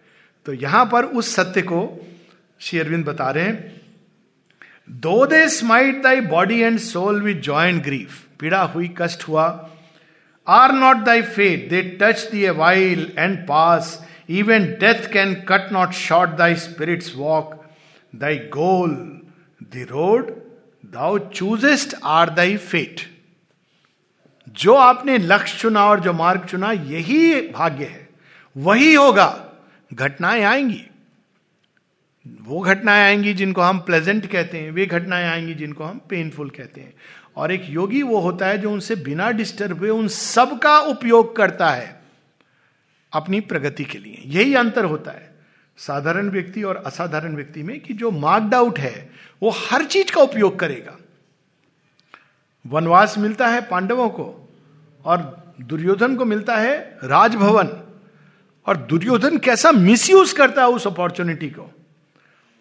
[0.45, 2.07] तो यहाँ पर उस सत्य को
[2.59, 3.81] श्री अरविंद बता रहे हैं,
[4.89, 8.27] though they smite thy body and soul with joy and grief.
[8.39, 9.69] पीड़ा हुई, कष्ट हुआ
[10.47, 15.71] are not thy fate they touch thee a while and pass even death can cut
[15.71, 17.65] not short thy spirit's walk
[18.15, 18.91] thy goal
[19.63, 20.31] the road
[20.85, 23.01] thou choosest are thy fate
[24.49, 28.09] जो आपने लक्ष्य चुना और जो मार्ग चुना, यही भाग्य है।
[28.57, 29.45] वही होगा।
[29.93, 30.85] घटनाएँ आएँगी।
[32.41, 36.81] वो घटनाएँ आएँगी जिनको हम प्लेजेंट कहते हैं, वे घटनाएँ आएँगी जिनको हम पेनफुल कहते
[36.81, 36.93] हैं।
[37.37, 41.35] और एक योगी वो होता है जो उनसे बिना डिस्टर्ब हुए उन सब का उपयोग
[41.35, 42.01] करता है
[43.13, 45.35] अपनी प्रगति के लिए। यही अंतर होता है
[45.77, 49.09] साधारण व्यक्ति और असाधारण व्यक्ति में कि जो मार्क्ड आउट है,
[49.43, 50.97] वो हर चीज़ का उपयोग करेगा।
[52.67, 54.53] वनवास मिलता है पांडवों को
[55.05, 57.81] और दुर्योधन को मिलता है राजभवन।
[58.65, 61.71] और दुर्योधन कैसा मिसयूज करता है उस अपॉर्चुनिटी को।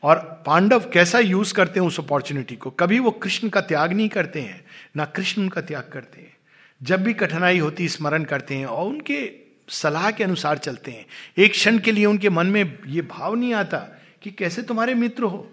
[0.04, 2.70] और पांडव कैसा यूज़ करते हैं उस अपॉर्चुनिटी को?
[2.70, 4.64] कभी वो कृष्ण का त्याग नहीं करते हैं,
[4.96, 6.36] ना कृष्ण उनका त्याग करते हैं।
[6.82, 9.32] जब भी कठिनाई होती स्मरण करते हैं और उनके
[9.68, 11.06] सलाह के अनुसार चलते हैं।
[11.38, 13.78] एक क्षण के लिए उनके मन में ये भाव नहीं आता
[14.22, 15.50] कि कैसे तुम्हारे मित्र हो?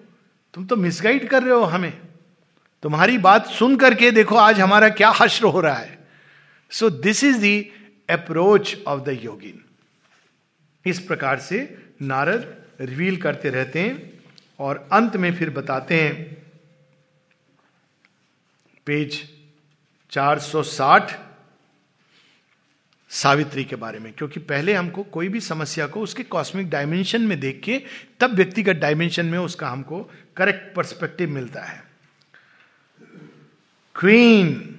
[0.54, 1.94] तुम तो मिसगाइड कर रहे हो हमें।
[2.84, 6.00] तुम्हारी बात सुन करके देखो आज हमारा क्या हश्र हो रहा है।
[6.72, 7.70] So this is the
[8.10, 9.64] approach of the yogin
[10.86, 14.21] इस प्रकार से नारद रिवील करते रहते हैं।
[14.62, 16.14] और अंत में फिर बताते हैं।
[18.88, 19.22] पेज
[20.12, 21.12] 460
[23.12, 27.40] सावित्री के बारे में, क्योंकि पहले हमको कोई भी समस्या को उसके कॉस्मिक डायमेंशन में
[27.40, 27.82] देख के,
[28.20, 30.02] तब व्यक्तिगत डायमेंशन में उसका हमको
[30.38, 31.84] करेक्ट पर्सपेक्टिव मिलता है।
[33.96, 34.78] Queen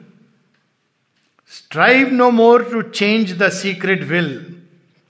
[1.53, 4.57] strive no more to change the secret will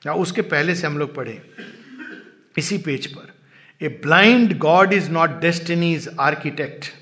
[0.02, 1.40] उसके पहले से हम लोग पढ़े,
[2.58, 3.31] इसी पेज पर।
[3.81, 6.93] A blind God is not destiny's architect.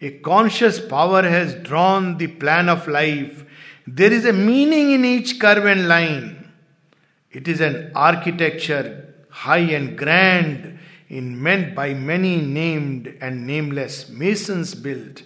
[0.00, 3.44] A conscious power has drawn the plan of life.
[3.86, 6.50] There is a meaning in each curve and line.
[7.30, 10.78] It is an architecture high and grand,
[11.08, 15.22] in meant by many named and nameless masons built,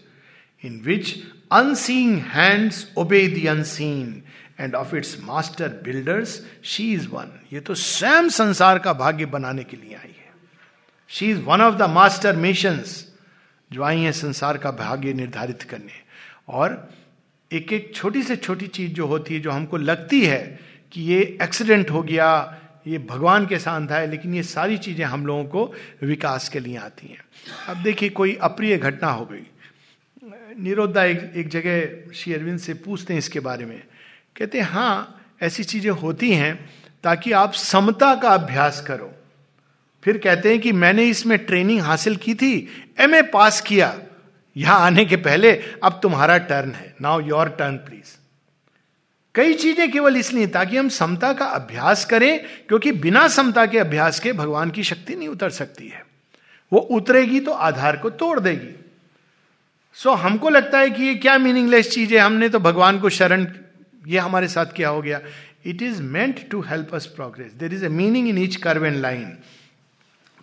[0.61, 4.23] in which unseen hands obey the unseen,
[4.61, 9.65] and of its master builders she is one ये तो स्वयं संसार का भाग्य बनाने
[9.65, 10.20] के लिए आई है
[11.12, 13.14] she is one of the master missions
[13.72, 15.94] जो आई है संसार का भाग्य निर्धारित करने।
[16.50, 16.90] और
[17.52, 20.60] एक एक छोटी से छोटी चीज़ जो होती है जो हमको लगती है
[20.92, 22.58] कि ये एक्सीडेंट हो गया
[22.88, 26.78] ये भगवान के साथ है लेकिन ये सारी चीज़ें हम लोगों को विकास के लिए
[26.78, 27.24] आती हैं।
[27.68, 29.46] अब देखिए कोई अप्रिय घटना हो गई।
[30.60, 33.82] निरोधा एक, एक जगह श्री अरविंद से पूछते हैं इसके बारे में।
[34.38, 36.70] कहते हैं हाँ ऐसी चीज़ें होती हैं
[37.04, 39.14] ताकि आप समता का अभ्यास करो।
[40.04, 42.54] फिर कहते हैं कि मैंने इसमें ट्रेनिंग हासिल की थी
[43.00, 43.94] एमए पास किया।
[44.56, 45.52] यहाँ आने के पहले
[45.84, 48.18] अब तुम्हारा टर्न है। नाउ योर टर्न प्लीज़
[49.36, 54.20] कई चीज़ें केवल इसलिए ताकि हम समता का अभ्यास करें क्योंकि बिना समता के अभ्यास
[54.20, 56.04] के भगवान की शक्ति नहीं उतर सकती है।
[56.72, 58.76] वो उतरेगी तो आधार को तोड़ देगी।
[59.98, 63.10] सो so, हमको लगता है कि ये क्या मीनिंगलेस चीज़ है हमने तो भगवान को
[63.10, 63.48] शरण
[64.08, 65.20] ये हमारे साथ क्या हो गया?
[65.66, 68.98] It is meant to help us progress there is a meaning in each curve and
[68.98, 69.38] line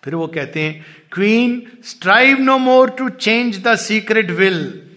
[0.09, 4.88] फिर वो कहते हैं queen strive no more to change the secret will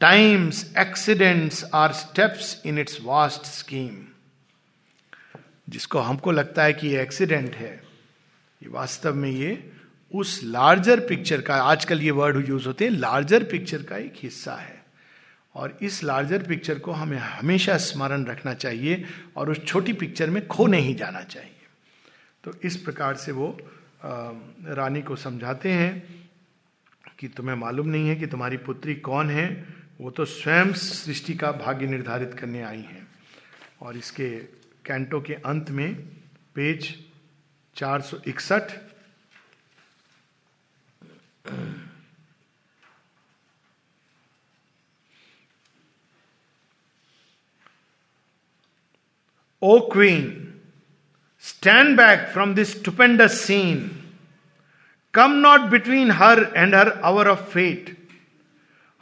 [0.00, 4.04] time's accidents are steps in its vast scheme
[5.68, 7.82] जिसको हमको लगता है कि ये एक्सीडेंट है,
[8.62, 9.70] ये वास्तव में ये
[10.14, 14.54] उस लार्जर पिक्चर का, आजकल ये वर्ड यूज़ होते हैं लार्जर पिक्चर का एक हिस्सा
[14.54, 14.84] है।
[15.54, 19.04] और इस लार्जर पिक्चर को हमें हमेशा स्मरण रखना चाहिए
[19.36, 21.52] और उस छोटी पिक्चर में खो नहीं जाना चाहिए।
[22.44, 23.58] तो इस प्रकार से वो
[24.76, 25.92] रानी को समझाते हैं
[27.18, 29.46] कि तुम्हें मालूम नहीं है कि तुम्हारी पुत्री कौन है
[30.00, 33.06] वो तो स्वयं सृष्टि का भाग्य निर्धारित करने आई है
[33.82, 34.28] और इसके
[34.84, 35.94] कैंटो के अंत में
[36.54, 36.94] पेज
[37.76, 38.72] चार सौ इकसठ
[49.62, 50.60] O Queen,
[51.38, 53.95] stand back from this stupendous scene.
[55.16, 57.96] Come not between her and her hour of fate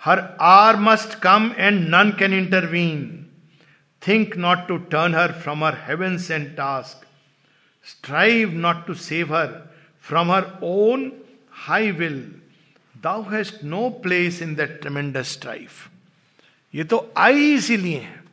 [0.04, 3.26] her hour must come and none can intervene
[4.08, 7.06] think not to turn her from her heaven's and task
[7.84, 11.12] strive not to save her from her own
[11.52, 12.32] high will
[13.02, 15.88] thou hast no place in that tremendous strife
[16.74, 18.24] ये तो आई इसीलिए है।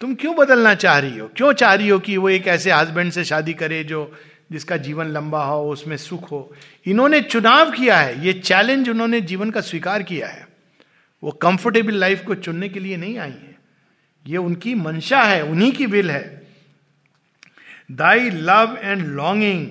[0.00, 1.30] तुम क्यों बदलना चाह रही हो?
[1.36, 4.18] क्यों चाह रही हो कि वो एक ऐसे हस्बैंड से शादी करे जो
[4.52, 6.54] जिसका जीवन लंबा हो, उसमें सुख हो।
[6.86, 10.48] इन्होंने चुनाव किया है। ये चैलेंज उन्होंने जीवन का स्वीकार किया है।
[11.22, 13.58] वो कंफर्टेबल लाइफ को चुनने के लिए नहीं आई है।
[14.26, 16.46] ये उनकी मंशा है, उन्हीं की विल है।
[17.92, 19.68] Thy love and longing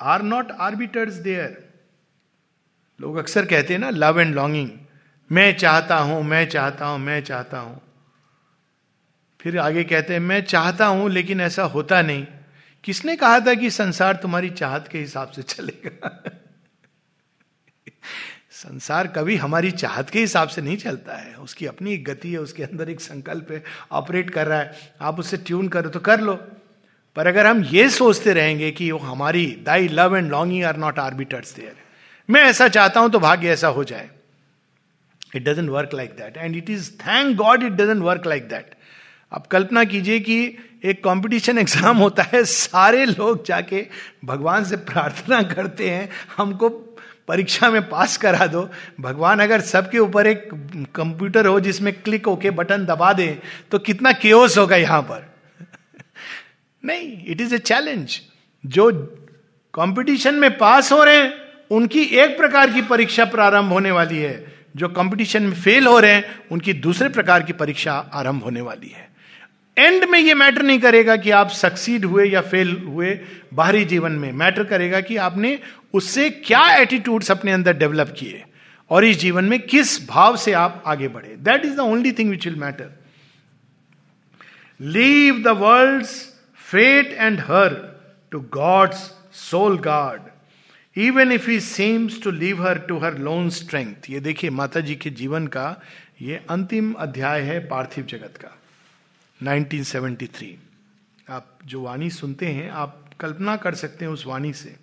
[0.00, 1.70] are not arbiters there
[3.00, 4.70] लोग अक्सर कहते हैं ना लव एंड लॉन्गिंग
[5.32, 7.80] मैं चाहता हूँ, मैं चाहता हूँ, मैं चाहता हूँ।
[9.40, 12.26] फिर आगे कहते हैं, मैं चाहता हूँ, लेकिन ऐसा होता नहीं।
[12.84, 16.22] किसने कहा था कि संसार तुम्हारी चाहत के हिसाब से चलेगा?
[18.50, 22.38] संसार कभी हमारी चाहत के हिसाब से नहीं चलता है। उसकी अपनी एक गति है,
[22.38, 26.20] उसके अंदर एक संकल्प है, ऑपरेट कर रहा है। आप उससे ट्यून करो तो कर
[26.20, 26.34] लो।
[27.16, 30.98] पर अगर हम ये सोचते रहेंगे कि वो हमारी, thy love and longing are not
[30.98, 31.76] arbiters there.
[32.30, 34.10] मैं ऐसा चाहता हूँ तो भाग्य ऐसा हो जाए।
[35.36, 38.74] It doesn't work like that and it is thank God it doesn't work like that
[39.32, 40.38] अब कल्पना कीजिए कि
[40.84, 43.86] एक कंपटीशन एग्ज़ाम होता है, सारे लोग जाके
[44.24, 46.68] भगवान से प्रार्थना करते हैं, हमको
[47.28, 48.68] परीक्षा में पास करा दो।
[49.00, 50.48] भगवान अगर सबके ऊपर एक
[50.94, 53.38] कंप्यूटर हो जिसमें क्लिक होके बटन दबा दे
[53.70, 55.30] तो कितना केओस होगा यहाँ पर।
[56.84, 58.20] नहीं इट इज़ ए चैलेंज
[58.64, 58.90] जो
[59.74, 61.32] कंपटीशन में पास हो रहे हैं,
[61.70, 66.12] उनकी एक प्रकार की परीक्षा प्रारंभ होने वाली है। जो कंपटीशन में फेल हो रहे
[66.12, 69.11] हैं, उनकी दूसरे प्रकार की परीक्षा आरंभ होने वाली है।
[69.76, 73.18] एंड में ये मैटर नहीं करेगा कि आप सक्सीड हुए या फेल हुए
[73.54, 75.58] बाहरी जीवन में। मैटर करेगा कि आपने
[75.94, 78.44] उससे क्या एटीट्यूड्स अपने अंदर डेवलप किए
[78.90, 82.30] और इस जीवन में किस भाव से आप आगे बढ़े। That is the only thing
[82.30, 82.90] which will matter
[84.80, 86.06] leave the world
[86.66, 87.76] fate and her
[88.30, 89.10] to God's
[89.40, 90.30] sole guard
[90.96, 94.94] even if he seems to leave her to her lone strength ये देखिए माता जी
[94.94, 95.80] के जीवन का
[96.22, 98.58] ये अंतिम अध्याय है पार्थिव जगत का।
[99.42, 104.74] 1973 आप जो वाणी सुनते हैं, आप कल्पना कर सकते हैं उस वाणी से।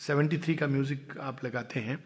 [0.00, 1.98] 73 का म्यूज़िक आप लगाते हैं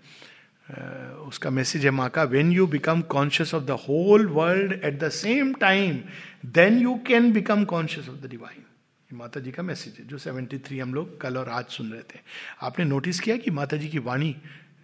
[1.22, 5.08] उसका मैसेज है माँ का when you become conscious of the whole world at the
[5.10, 5.98] same time
[6.46, 8.62] then you can become conscious of the divine
[9.10, 12.20] माता जी का मैसेज है, जो 73 हम लोग कल और आज सुन रहे थे।
[12.62, 14.34] आपने नोटिस किया कि माता जी की वाणी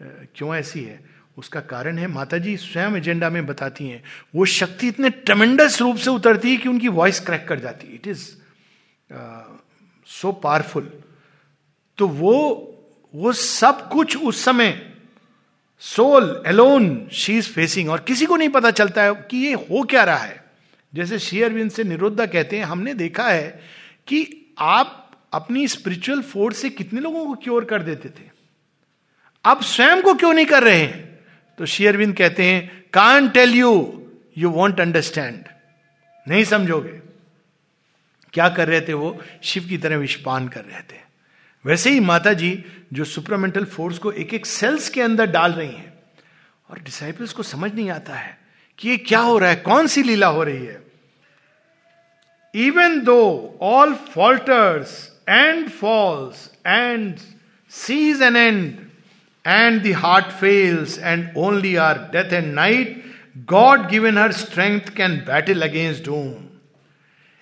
[0.03, 1.01] क्यों ऐसी है?
[1.39, 4.03] उसका कारण है माता जी स्वयं एजेंडा में बताती हैं,
[4.35, 7.95] वो शक्ति इतने ट्रमेंडस रूप से उतरती है कि उनकी वॉइस क्रैक कर जाती है।
[7.95, 8.27] इट इज़
[10.09, 10.91] सो पावरफुल
[11.99, 12.35] तो वो
[13.15, 14.71] वो सब कुछ उस समय
[15.83, 19.83] soul alone she is facing और किसी को नहीं पता चलता है कि ये हो
[19.83, 20.45] क्या रहा है।
[20.93, 23.49] जैसे शेयरविंद से निरुद्धा कहते हैं, हमने देखा है
[24.07, 28.31] कि आप अपनी स्पिरिचुअल फोर्स से कितने लोगों को क्योर कर देते थे?
[29.45, 31.18] आप स्वयं को क्यों नहीं कर रहे हैं?
[31.59, 33.71] तो शेयरविंद कहते हैं can't tell you
[34.39, 35.45] you won't understand
[36.27, 37.01] नहीं समझोगे।
[38.33, 39.19] क्या कर रहे थे वो?
[39.43, 41.01] शिव की तरह विषपान कर रहे थे।
[41.65, 45.69] वैसे ही माता जी जो सुपरमेंटल फोर्स को एक एक सेल्स के अंदर डाल रही
[45.69, 45.93] हैं,
[46.71, 48.37] और डिसाइपल्स को समझ नहीं आता है
[48.79, 50.83] कि ये क्या हो रहा है, कौन सी लीला हो रही है।
[52.55, 54.93] Even though all falters
[55.29, 57.17] and falls and
[57.71, 58.88] ceases an end
[59.49, 63.03] and the heart fails, and only our death and night,
[63.47, 66.61] God given her strength, can battle against doom.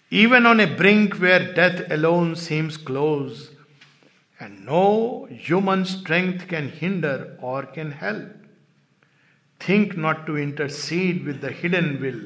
[0.08, 3.50] Even on a brink where death alone seems close,
[4.38, 8.28] and no human strength can hinder or can help.
[9.58, 12.20] Think not to intercede with the hidden will.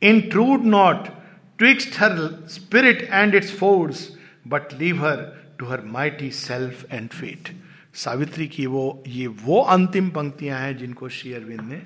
[0.00, 1.12] Intrude not
[1.58, 2.14] twixt her
[2.46, 4.12] spirit and its force,
[4.46, 7.52] but leave her to her mighty self and fate.
[7.94, 11.76] Savitri की वो, ये वो अंतिम पंक्तियाँ हैं जिनको श्री अरविंद ने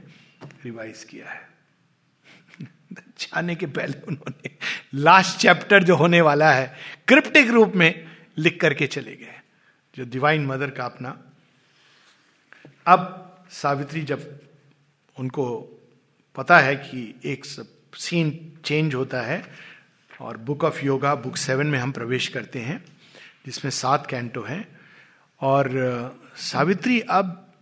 [0.65, 1.49] revise किया है।
[2.95, 4.51] जाने के पहले उन्होंने
[4.95, 6.77] लास्ट चैप्टर जो होने वाला है
[7.09, 8.05] क्रिप्टिक रूप में
[8.39, 9.41] लिख करके चले गए
[9.97, 11.23] जो डिवाइन मदर का अपना।
[12.87, 14.41] अब सावित्री जब
[15.19, 15.75] उनको
[16.37, 17.45] पता है कि एक
[17.95, 19.45] सीन चेंज होता है,
[20.21, 22.85] और book of yoga book seven में हम प्रवेश करते हैं,
[23.47, 24.78] जिसमें सात कैंटो हैं
[25.41, 27.53] और सावित्री अब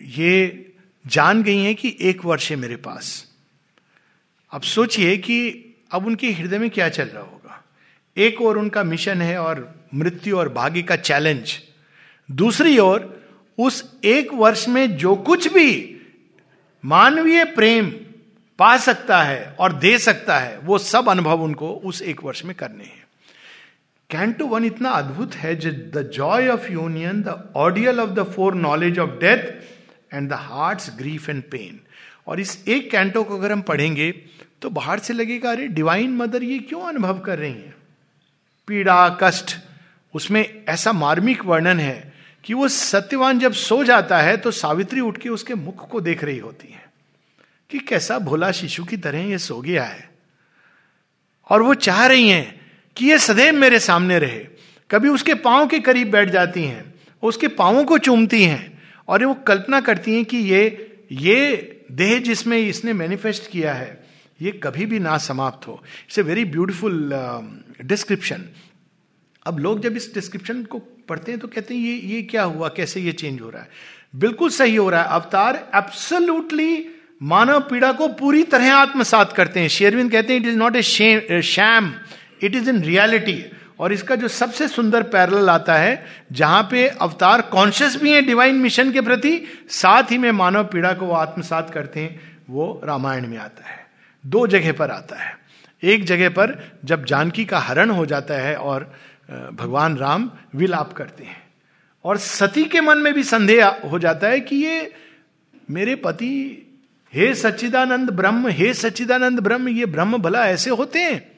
[0.00, 0.72] ये
[1.06, 3.32] जान गई हैं कि एक वर्ष है मेरे पास।
[4.52, 7.64] अब सोचिए कि अब उनके हृदय में क्या चल रहा होगा।
[8.16, 11.60] एक और उनका मिशन है और मृत्यु और भाग्य का चैलेंज।
[12.30, 13.26] दूसरी ओर,
[13.58, 16.00] उस एक वर्ष में जो कुछ भी
[16.84, 17.90] मानवीय प्रेम
[18.58, 22.56] पा सकता है और दे सकता है, वो सब अनुभव उनको उस एक वर्ष में
[22.56, 23.05] करने हैं।
[24.10, 25.54] कैंटो वन इतना अद्भुत है
[25.90, 28.22] the joy of union the ordeal of the
[28.54, 31.80] foreknowledge of death and the heart grief and pain
[32.26, 34.10] और इस एक कैंटो को अगर हम पढ़ेंगे
[34.62, 37.74] तो बाहर से लगेगा, अरे डिवाइन मदर ये क्यों अनुभव कर रही हैं?
[38.68, 39.56] पीड़ा, कष्ट,
[40.14, 42.12] उसमें ऐसा मार्मिक वर्णन है
[42.44, 46.24] कि वो सत्यवान जब सो जाता है तो सावित्री उठ के उसके मुख को देख
[46.24, 46.84] रही होती है
[47.70, 50.10] कि कैसा भोला शिशु की तरह ये सो गया है।
[51.50, 52.65] और वो चाह रही हैं
[52.96, 54.38] कि ये सदैव मेरे सामने रहे।
[54.90, 58.78] कभी उसके पाँव के करीब बैठ जाती हैं उसके पांवों को चूमती हैं
[59.08, 60.62] और वो कल्पना करती हैं कि ये
[61.12, 61.36] ये
[61.92, 64.04] देह जिसमें इसने मैनिफेस्ट किया है,
[64.40, 67.10] ये कभी भी ना समाप्त हो। It's a very beautiful
[67.84, 68.44] description
[69.46, 70.78] अब लोग जब इस डिस्क्रिप्शन को
[71.08, 72.68] पढ़ते हैं तो कहते हैं, ये ये क्या हुआ?
[72.68, 73.68] कैसे ये चेंज हो रहा है?
[74.14, 76.86] बिल्कुल सही हो रहा है। अवतार एब्सोल्युटली
[77.22, 80.82] मानव पीड़ा को पूरी तरह आत्मसात करते हैं। शेरविन कहते हैं it is not a
[80.82, 81.92] sham
[82.42, 83.44] it is in reality
[83.80, 88.54] और इसका जो सबसे सुंदर पैरल आता है, जहाँ पे अवतार कॉन्शियस भी है डिवाइन
[88.54, 93.26] मिशन के प्रति, साथ ही में मानव पीड़ा को वो आत्मसात करते हैं, वो रामायण
[93.26, 93.86] में आता है।
[94.26, 95.38] दो जगह पर आता है।
[95.82, 98.94] एक जगह पर जब जानकी का हरण हो जाता है और
[99.52, 101.42] भगवान राम विलाप करते हैं।
[102.04, 104.92] और सती के मन में भी संदेह हो जाता है कि ये
[105.70, 106.62] मेरे पति,
[107.14, 111.35] हे सच्चिदानंद ब्रह्म, हे सच्चिदानंद ब्रह्म, ये ब्रह्म भला ऐसे होते हैं।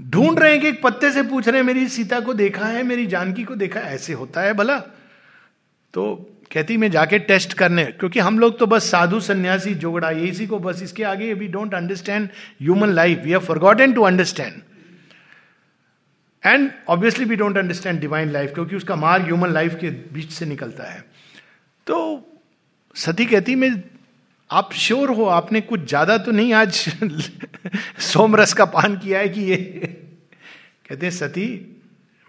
[0.00, 2.82] ढूंढ रहे हैं कि एक पत्ते से पूछ रहे हैं, मेरी सीता को देखा है,
[2.82, 4.78] मेरी जानकी को देखा है, ऐसे होता है भला।
[5.94, 6.14] तो
[6.52, 10.46] कहती, मैं जाके टेस्ट करने क्योंकि हम लोग तो बस साधु सन्यासी जोगड़ा, ये इसी
[10.46, 12.28] को बस इसके आगे we don't understand
[12.60, 14.60] human life we have forgotten to understand
[16.42, 20.46] and obviously we don't understand divine life क्योंकि उसका मार्ग ह्यूमन लाइफ के बीच से
[20.46, 21.04] निकलता है।
[21.86, 21.96] तो
[22.96, 23.70] सती कहती, मैं
[24.50, 26.72] आप श्योर हो, आपने कुछ ज़्यादा तो नहीं आज
[27.98, 29.56] सोमरस का पान किया है कि ये?
[29.56, 31.78] कहते हैं, सती,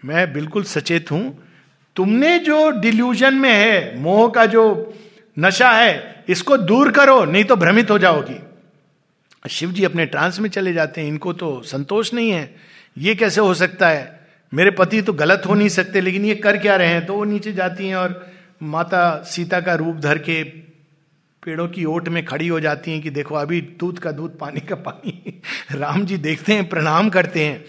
[0.04, 1.48] मैं बिल्कुल सचेत हूँ।
[1.96, 4.94] तुमने जो डिल्यूजन में है, मोह का जो
[5.38, 8.40] नशा है, इसको दूर करो, नहीं तो भ्रमित हो जाओगी।
[9.50, 12.54] शिव जी अपने ट्रांस में चले जाते हैं। इनको तो संतोष नहीं है।
[12.98, 14.20] ये कैसे हो सकता है?
[14.54, 17.06] मेरे पति तो गलत हो नहीं सकते, लेकिन ये कर क्या रहे हैं?
[17.06, 20.71] तो वो नीचे जाती हैं और माता सीता का रूप धर के
[21.44, 24.60] पेड़ों की ओट में खड़ी हो जाती हैं कि देखो, अभी दूध का दूध, पानी
[24.60, 27.64] का पानी। राम जी देखते हैं, प्रणाम करते हैं।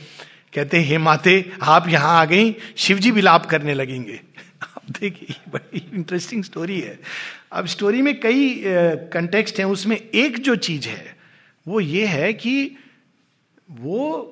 [0.54, 4.22] कहते हैं, हे माते, आप यहाँ आ गई शिव जी विलाप करने लगेंगे।
[4.62, 7.00] आप देखिए बड़ी इंटरेस्टिंग स्टोरी है।
[7.52, 8.64] अब स्टोरी में कई
[9.14, 11.18] कंटेक्स्ट हैं, उसमें एक जो चीज़ है,
[11.68, 12.78] वो ये है कि
[13.72, 14.30] वो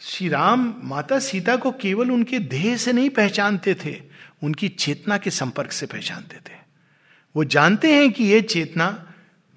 [0.00, 4.02] श्री राम माता सीता को केवल उनके देह से नहीं पहचानते थे,
[4.42, 6.57] उनकी चेतना के संपर्क से पहचानते थे।
[7.34, 8.86] वो जानते हैं कि ये चेतना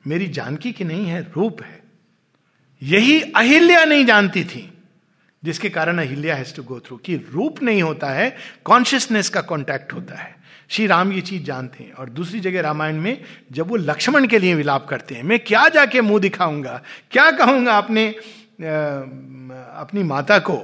[0.06, 1.80] मेरी जानकी की नहीं है, रूप है।
[2.82, 4.68] यही अहिल्या नहीं जानती थी,
[5.44, 9.94] जिसके कारण Ahilya has to go through कि रूप नहीं होता है कॉन्शियसनेस का कॉन्टैक्ट
[9.94, 10.36] होता है।
[10.70, 14.40] श्री राम ये चीज़ जानते हैं। और दूसरी जगह रामायण में जब वो लक्ष्मण के
[14.40, 18.08] लिए विलाप करते हैं, मैं क्या जाके मुँह दिखाऊँगा, क्या कहूँगा अपने
[18.60, 20.58] अपनी माता को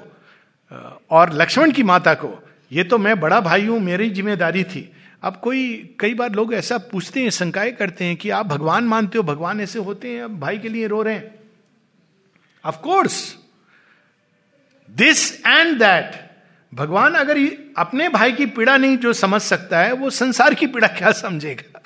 [1.11, 2.29] और लक्ष्मण की माता को,
[2.71, 4.89] ये तो मैं बड़ा भाई हूँ, मेरी ज़िम्मेदारी थी।
[5.23, 9.17] अब कोई, कई बार लोग ऐसा पूछते हैं, शंकाएँ करते हैं कि आप भगवान मानते
[9.17, 11.35] हो, भगवान ऐसे होते हैं, अब भाई के लिए रो रहे हैं।
[12.65, 13.37] Of course
[14.89, 16.27] this and that
[16.73, 17.39] भगवान अगर
[17.77, 21.81] अपने भाई की पीड़ा नहीं जो समझ सकता है, वो संसार की पीड़ा क्या समझेगा?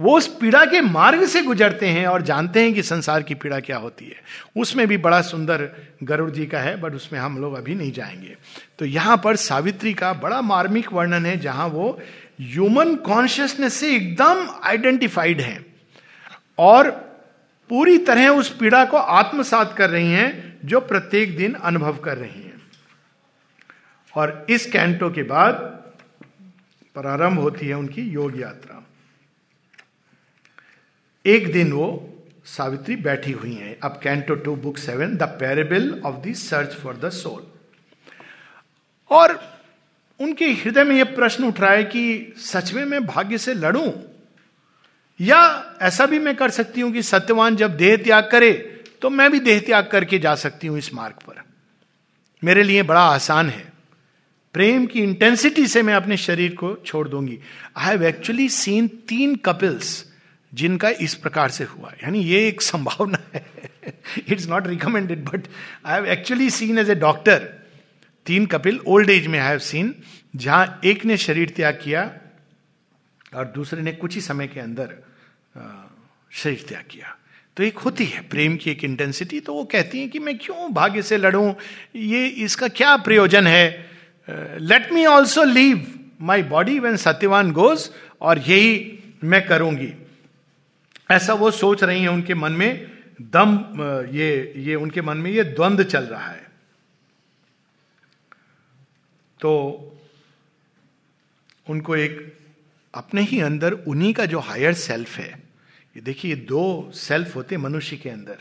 [0.00, 3.60] वो उस पीड़ा के मार्ग से गुजरते हैं और जानते हैं कि संसार की पीड़ा
[3.60, 4.16] क्या होती है।
[4.56, 5.70] उसमें भी बड़ा सुंदर
[6.02, 8.36] गरुड़ जी का है, बट उसमें हम लोग अभी नहीं जाएँगे।
[8.78, 12.00] तो यहाँ पर सावित्री का बड़ा मार्मिक वर्णन है, जहाँ वो
[12.40, 15.66] ह्यूमन कॉन्शियसनेस से एकदम आइडेंटिफाइड है।
[16.58, 16.90] और
[17.68, 22.42] पूरी तरह उस पीड़ा को आत्मसात कर रही हैं, जो प्रत्येक दिन अनुभव कर रही
[22.42, 22.62] हैं।
[24.16, 25.52] और इस कैंटो के बाद
[26.94, 28.86] प्रारंभ होती है उनकी योग यात्रा।
[31.26, 32.10] एक दिन वो
[32.44, 36.96] सावित्री बैठी हुई हैं। अब canto two book seven the parable of the search for
[36.96, 37.46] the soul
[39.10, 39.53] और
[40.20, 43.90] उनके हृदय में यह प्रश्न उठ रहा है कि सच में मैं भाग्य से लड़ूं?
[45.20, 45.40] या
[45.82, 48.52] ऐसा भी मैं कर सकती हूँ कि सत्यवान जब देह त्याग करे
[49.02, 51.42] तो मैं भी देह त्याग करके जा सकती हूँ इस मार्ग पर?
[52.42, 53.72] मेरे लिए बड़ा आसान है।
[54.54, 57.38] प्रेम की इंटेंसिटी से मैं अपने शरीर को छोड़ दूँगी।
[57.76, 60.04] आई हैव एक्चुअली सीन तीन कपिल्स
[60.52, 63.44] जिनका इस प्रकार से हुआ। यानी ये एक संभावना है।
[64.28, 65.46] It's not recommended but
[65.86, 67.48] I have actually seen as a doctor
[68.26, 69.94] तीन कपिल ओल्ड एज में हैव सीन
[70.36, 72.02] जहाँ एक ने शरीर त्याग किया
[73.34, 74.94] और दूसरे ने कुछ ही समय के अंदर
[76.32, 77.16] शरीर त्याग किया।
[77.56, 80.72] तो एक होती है, प्रेम की एक इंटेंसिटी तो वो कहती है कि मैं क्यों
[80.74, 81.52] भाग्य से लड़ूं?
[81.96, 83.90] ये इसका क्या प्रयोजन है?
[84.60, 85.86] Let me also leave
[86.20, 89.92] my body when Satyavan goes और यही मैं करूँगी।
[91.10, 92.90] ऐसा वो सोच रही है उनके मन में,
[93.22, 93.58] दम
[94.10, 96.42] ये ये उनके मन में ये द्वंद चल रहा है।
[99.44, 99.52] तो
[101.66, 102.14] उनको एक
[102.94, 105.28] अपने ही अंदर उन्हीं का जो हायर सेल्फ है,
[105.96, 108.38] ये देखिए दो सेल्फ होते मनुष्य के अंदर।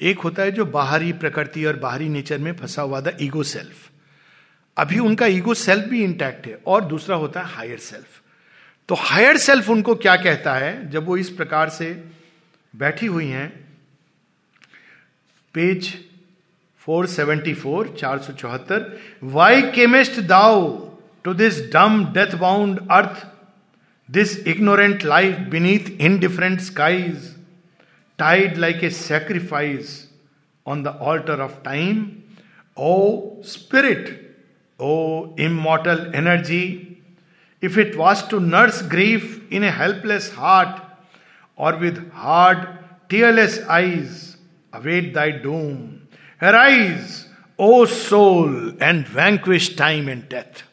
[0.00, 3.90] एक होता है जो बाहरी प्रकृति और बाहरी नेचर में फंसा हुआ था ईगो सेल्फ
[4.76, 8.20] अभी उनका ईगो सेल्फ भी इंटैक्ट है, और दूसरा होता है हायर सेल्फ
[8.88, 10.90] तो हायर सेल्फ उनको क्या कहता है?
[10.90, 11.92] जब वो इस प्रकार से
[12.74, 13.48] बैठी हुई हैं
[15.54, 15.94] पेज
[16.88, 18.86] 474 चार सौ चौहत्तर
[19.34, 20.70] why camest thou
[21.24, 23.26] to this dumb death bound earth
[24.08, 27.28] this ignorant life beneath indifferent skies
[28.18, 29.98] tied like a sacrifice
[30.66, 32.06] on the altar of time
[32.76, 32.94] O
[33.54, 34.10] spirit
[34.80, 34.94] O
[35.46, 36.64] immortal energy
[37.62, 40.82] if it was to nurse grief in a helpless heart,
[41.58, 42.66] or with hard,
[43.08, 44.36] tearless eyes,
[44.72, 46.01] await thy doom.
[46.42, 47.10] Arise,
[47.60, 48.48] O soul,
[48.82, 50.64] and vanquish time and death.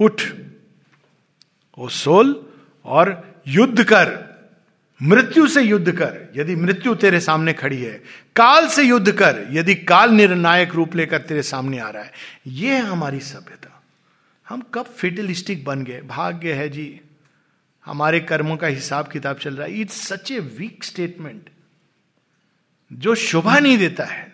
[0.00, 0.22] उठ
[1.78, 2.46] O soul
[2.84, 4.28] और युद्ध कर।
[5.02, 7.98] मृत्यु से युद्ध कर यदि मृत्यु तेरे सामने खड़ी है।
[8.36, 12.12] काल से युद्ध कर यदि काल निर्णायक रूप लेकर तेरे सामने आ रहा है।
[12.46, 13.82] यह है हमारी सभ्यता।
[14.48, 16.00] हम कब फेटलिस्टिक बन गए?
[16.00, 17.00] भाग्य है जी।
[17.86, 21.50] हमारे कर्मों का हिसाब किताब चल रहा है। It's such a weak statement
[22.90, 24.26] जो शोभा नहीं देता है।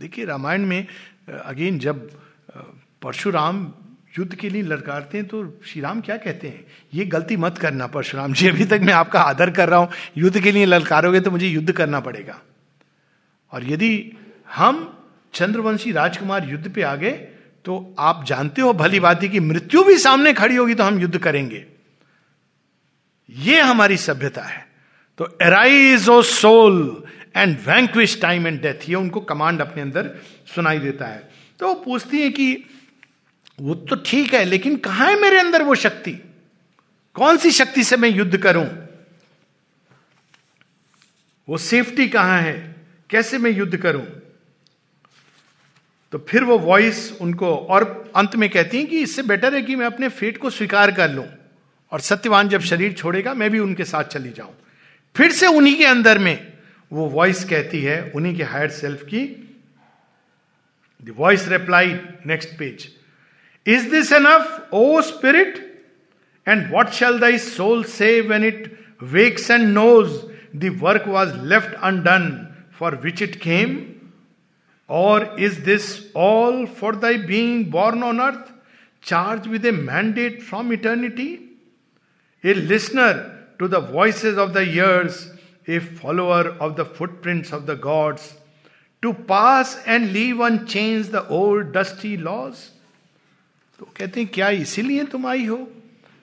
[0.00, 0.86] देखिए, रामायण में
[1.30, 2.08] अगेन जब
[3.02, 3.72] परशुराम
[4.18, 6.64] युद्ध के लिए लड़कारते हैं तो श्री राम क्या कहते हैं?
[6.94, 10.40] ये गलती मत करना परशुराम जी, अभी तक मैं आपका आदर कर रहा हूँ। युद्ध
[10.40, 12.40] के लिए ललकारोगे तो मुझे युद्ध करना पड़ेगा।
[13.52, 14.16] और यदि
[14.54, 14.90] हम
[15.34, 17.12] चंद्रवंशी राजकुमार युद्ध पे आ गए
[17.64, 21.18] तो आप जानते हो भली बात कि मृत्यु भी सामने खड़ी होगी तो हम युद्ध
[21.18, 21.64] करेंगे।
[23.28, 24.66] ये हमारी सभ्यता है।
[25.18, 27.04] तो arise O soul
[27.36, 30.18] and vanquish time and death ये उनको कमांड अपने अंदर
[30.54, 32.64] सुनाई देता है। तो वो पूछती है कि,
[33.60, 36.12] वो तो ठीक है, लेकिन कहाँ है मेरे अंदर वो शक्ति?
[37.14, 38.88] कौन सी शक्ति से मैं युद्ध करूँ?
[41.48, 42.76] वो सेफ्टी कहाँ है?
[43.10, 44.06] कैसे मैं युद्ध करूँ?
[46.12, 49.76] तो फिर वो वॉइस उनको और अंत में कहती है कि, इससे बेटर है कि
[49.76, 51.26] मैं अपने फेट को स्वीकार कर लूँ
[51.92, 54.54] और सत्यवान जब शरीर छोड़ेगा, मैं भी उनके साथ चली जाऊँ।
[55.16, 56.53] फिर से उन्हीं के अंदर में
[56.94, 59.24] वो वॉइस कहती है उन्हीं के हायर सेल्फ की।
[61.00, 61.92] The voice reply
[62.26, 62.88] next page
[63.66, 65.58] is this enough O spirit
[66.46, 68.70] and what shall thy soul say when it
[69.12, 70.12] wakes and knows
[70.56, 72.30] the work was left undone
[72.78, 73.76] for which it came
[74.88, 75.86] or is this
[76.16, 78.52] all for thy being born on earth
[79.02, 81.30] charged with a mandate from eternity
[82.44, 83.12] a listener
[83.58, 85.24] to the voice of the years
[85.70, 88.32] follower of the footprints of the gods
[89.02, 92.54] to pass and leave unchanged the old dusty laws
[93.78, 95.56] तो कहते हैं, क्या इसीलिए तुम आई हो?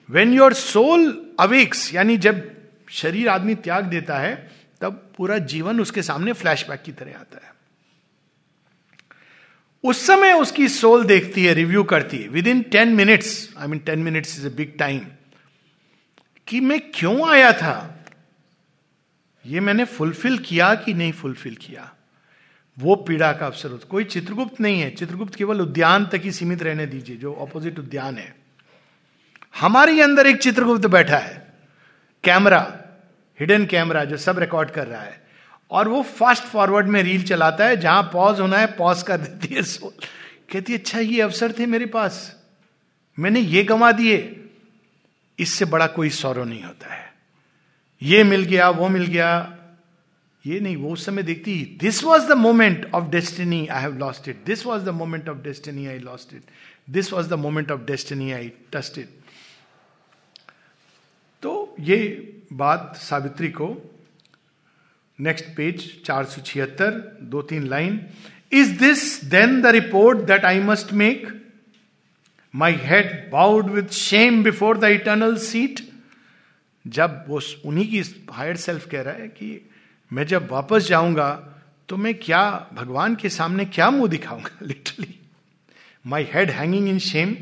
[0.08, 2.50] When your soul awakes यानी जब
[2.90, 7.52] शरीर आदमी त्याग देता है, तब पूरा जीवन उसके सामने फ्लैशबैक की तरह आता है।
[9.84, 13.98] उस समय उसकी सोल देखती है रिव्यू करती है। Within ten minutes I mean ten
[13.98, 15.00] minutes is a big time
[16.48, 18.01] कि मैं क्यों आया था?
[19.46, 21.92] ये मैंने फुलफिल किया कि नहीं फुलफिल किया?
[22.78, 26.62] वो पीड़ा का अवसर होता कोई चित्रगुप्त नहीं है। चित्रगुप्त केवल उद्यान तक ही सीमित
[26.62, 28.36] रहने दीजिए, जो ऑपोजिट उद्यान है।
[29.60, 31.52] हमारे अंदर एक चित्रगुप्त बैठा है।
[32.24, 32.78] कैमरा
[33.40, 35.26] हिडन कैमरा, जो सब रिकॉर्ड कर रहा है।
[35.70, 39.54] और वो फास्ट फॉरवर्ड में रील चलाता है। जहाँ पॉज होना है पॉज कर देती
[39.54, 40.06] है। सोल
[40.52, 42.42] कहती अच्छा ये अवसर थे मेरे पास।
[43.18, 44.44] मैंने ये गंवा दिए।
[45.38, 47.11] इससे बड़ा कोई सौरव नहीं होता है।
[48.02, 49.58] ये मिल गया, वो मिल गया।
[50.44, 54.28] ये नहीं, वो उस समय देखती this was the moment of destiny I have lost
[54.28, 56.42] it this was the moment of destiny I lost it
[56.90, 59.08] this was the moment of destiny I tossed it
[61.42, 61.98] तो ये
[62.52, 63.68] बात सावित्री को
[65.18, 66.90] नेक्स्ट पेज चार सौ छिहत्तर,
[67.22, 68.00] दो तीन line
[68.52, 71.26] is this then the report that I must make
[72.54, 75.80] my head bowed with shame before the eternal seat
[76.86, 79.70] जब वो उन्हीं की हायर सेल्फ कह रहा है कि
[80.12, 81.48] मैं जब वापस जाऊँगा
[81.88, 84.50] तो मैं क्या भगवान के सामने क्या मुँह दिखाऊँगा?
[84.62, 85.18] Literally
[86.06, 87.36] my head hanging in shame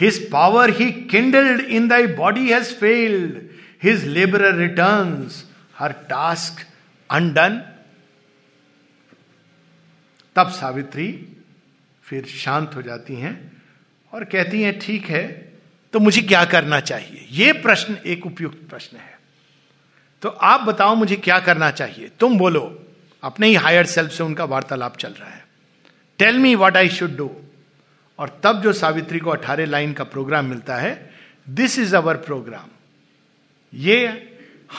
[0.00, 3.42] his power he kindled in thy body has failed
[3.82, 5.30] his labour return
[5.78, 6.66] her task
[7.10, 7.68] undone
[10.36, 11.28] तब सावित्री
[12.02, 13.62] फिर शांत हो जाती हैं
[14.12, 15.51] और कहती हैं, ठीक है
[15.92, 17.26] तो मुझे क्या करना चाहिए?
[17.30, 19.18] यह प्रश्न एक उपयुक्त प्रश्न है।
[20.22, 22.10] तो आप बताओ मुझे क्या करना चाहिए?
[22.20, 22.86] तुम बोलो।
[23.22, 25.46] अपने ही हायर सेल्फ से उनका वार्तालाप चल रहा है।
[26.18, 27.30] Tell me what I should do
[28.18, 31.10] और तब जो सावित्री को अठारह लाइन का प्रोग्राम मिलता है
[31.48, 32.66] दिस इज़ अवर प्रोग्राम
[33.74, 34.28] ये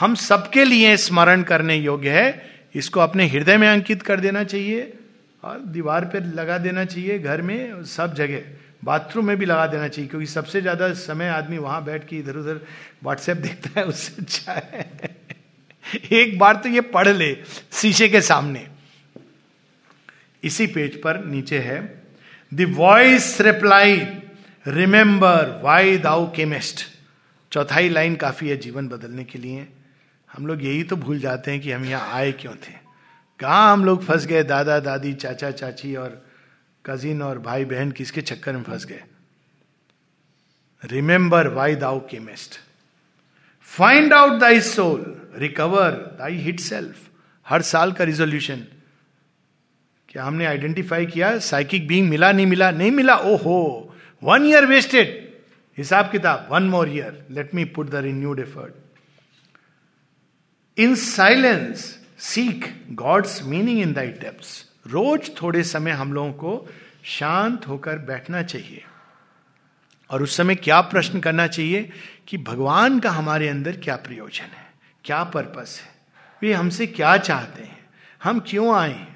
[0.00, 4.92] हम सबके लिए स्मरण करने योग्य है। इसको अपने हृदय में अंकित कर देना चाहिए
[5.44, 8.42] और दीवार पर लगा देना चाहिए घर में, सब जगह।
[8.84, 12.36] बाथरूम में भी लगा देना चाहिए, क्योंकि सबसे ज़्यादा समय आदमी वहाँ बैठ के इधर
[12.36, 12.60] उधर
[13.04, 15.16] व्हाट्सएप देखता है, उससे अच्छा है।
[16.12, 17.34] एक बार तो ये पढ़ ले
[17.72, 18.66] शीशे के सामने।
[20.42, 21.78] इसी पेज पर नीचे है
[22.52, 23.96] the voice reply
[24.66, 26.84] remember why thou camest
[27.52, 29.66] चौथाई लाइन काफ़ी है जीवन बदलने के लिए।
[30.30, 32.72] हम लोग यही तो भूल जाते हैं कि हम यहाँ आए क्यों थे।
[33.40, 36.23] कहा हम लोग फंस गए, दादा, दादी, चाचा, चाची और
[36.86, 39.02] कजिन और भाई बहन किसके चक्कर में फंस गए?
[40.84, 42.58] Remember why thou camest
[43.60, 47.08] find out thy soul recover thy hid self
[47.48, 48.64] हर साल का रिजोल्यूशन
[50.08, 51.38] क्या हमने आइडेंटिफाई किया?
[51.38, 52.70] साइकिक बींग मिला, नहीं मिला?
[52.70, 53.16] नहीं मिला?
[53.16, 55.38] ओ हो वन ईयर वेस्टेड
[55.78, 56.48] हिसाब किताब.
[56.50, 58.74] One more year let me put the renewed effort
[60.78, 66.68] in silence seek God's meaning in thy depths रोज थोड़े समय हम लोगों को
[67.04, 68.84] शांत होकर बैठना चाहिए।
[70.10, 71.90] और उस समय क्या प्रश्न करना चाहिए
[72.28, 74.66] कि भगवान का हमारे अंदर क्या प्रयोजन है,
[75.04, 75.92] क्या पर्पस है?
[76.42, 77.78] वे हमसे क्या चाहते हैं?
[78.24, 79.06] हम क्यों आए?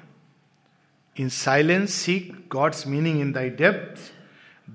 [1.15, 4.11] In silence seek God's meaning in thy depth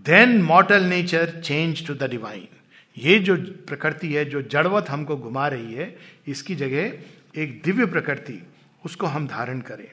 [0.06, 2.48] then mortal nature change to the divine
[2.96, 3.36] ये जो
[3.68, 8.40] प्रकृति है, जो जड़वत हमको घुमा रही है, इसकी जगह एक दिव्य प्रकृति,
[8.84, 9.90] उसको हम धारण करें।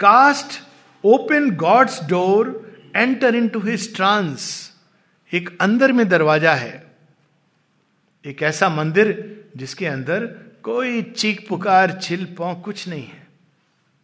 [0.00, 0.60] Cast
[1.04, 2.48] open God's door
[2.96, 4.48] enter into his trance
[5.32, 6.84] एक अंदर में दरवाज़ा है।
[8.24, 9.14] एक ऐसा मंदिर
[9.56, 10.26] जिसके अंदर
[10.62, 13.26] कोई चीख पुकार, छिल पौ कुछ नहीं है।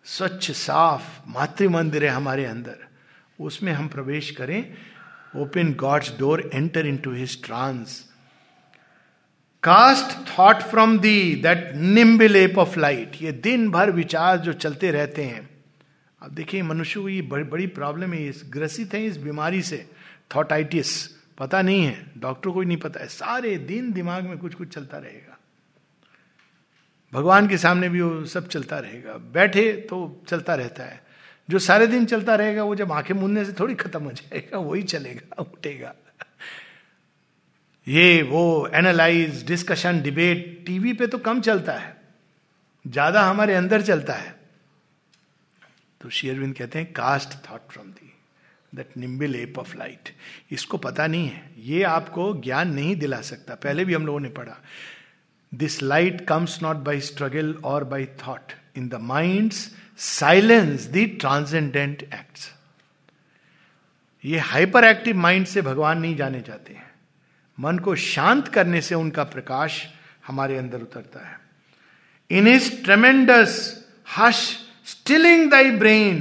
[0.06, 2.76] स्वच्छ, साफ़ मातृ मंदिर है हमारे अंदर।
[3.38, 4.74] उसमें हम प्रवेश करें।
[5.36, 8.00] Open God's door enter into his trance
[9.62, 15.24] cast thought from thee that nimble ape of light ये दिन भर विचार जो चलते रहते
[15.24, 15.48] हैं।
[16.22, 19.90] अब देखिए, मनुष्य को ये बड़ी बड़ी प्रॉब्लम है, इस ग्रसित है इस बीमारी से।
[20.36, 21.06] थॉटाइटिस
[21.38, 24.68] पता नहीं है डॉक्टर को ही नहीं पता है। सारे दिन दिमाग में कुछ कुछ
[24.68, 25.38] चलता रहेगा।
[27.12, 31.02] भगवान के सामने भी वो सब चलता रहेगा। बैठे तो चलता रहता है।
[31.50, 34.82] जो सारे दिन चलता रहेगा, वो जब आँखें मूंदने से थोड़ी खत्म हो जाएगा, वही
[34.82, 35.94] चलेगा, उठेगा।
[37.88, 42.02] ये वो एनालाइज डिस्कशन डिबेट टीवी पे तो कम चलता है।
[42.86, 44.41] ज़्यादा हमारे अंदर चलता है।
[46.02, 48.12] तो शेयरविंद कहते हैं, cast thought from thee
[48.74, 50.08] that nimble app of light
[50.50, 54.28] इसको पता नहीं है। ये आपको ज्ञान नहीं दिला सकता। पहले भी हम लोगों ने
[54.28, 54.56] पढ़ा
[55.54, 59.52] this light comes not by struggle or by thought in the mind
[59.98, 62.52] silence the transcendent acts
[64.24, 66.90] ये हाइपर एक्टिव माइंड से भगवान नहीं जाने जाते हैं।
[67.60, 69.86] मन को शांत करने से उनका प्रकाश
[70.26, 71.40] हमारे अंदर उतरता है।
[72.30, 73.84] In is tremendous
[74.18, 74.61] hush
[74.92, 76.18] stilling thy brain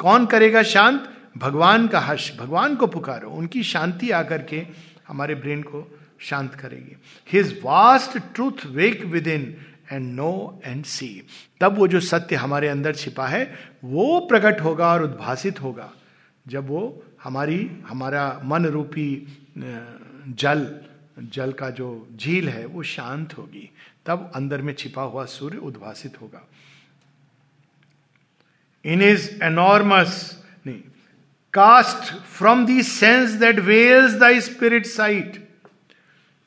[0.00, 1.02] कौन करेगा शांत?
[1.38, 4.66] भगवान का हर्ष। भगवान को पुकारो। उनकी शांति आकर के
[5.08, 6.96] हमारे ब्रेन को शांत करेगी।
[7.32, 9.56] His vast truth wake within
[9.92, 11.08] and know and see
[11.60, 13.54] तब वो जो सत्य हमारे अंदर छिपा है,
[13.84, 15.90] वो प्रकट होगा और उद्भासित होगा।
[16.48, 19.08] जब वो हमारी, हमारा मन रूपी
[19.58, 20.80] जल
[21.18, 23.70] जल का जो झील है, वो शांत होगी।
[24.06, 26.46] तब अंदर में छिपा हुआ सूर्य उद्भासित होगा।
[28.84, 30.40] In is enormous
[31.52, 35.48] cast from thee sense that veils the spirit sight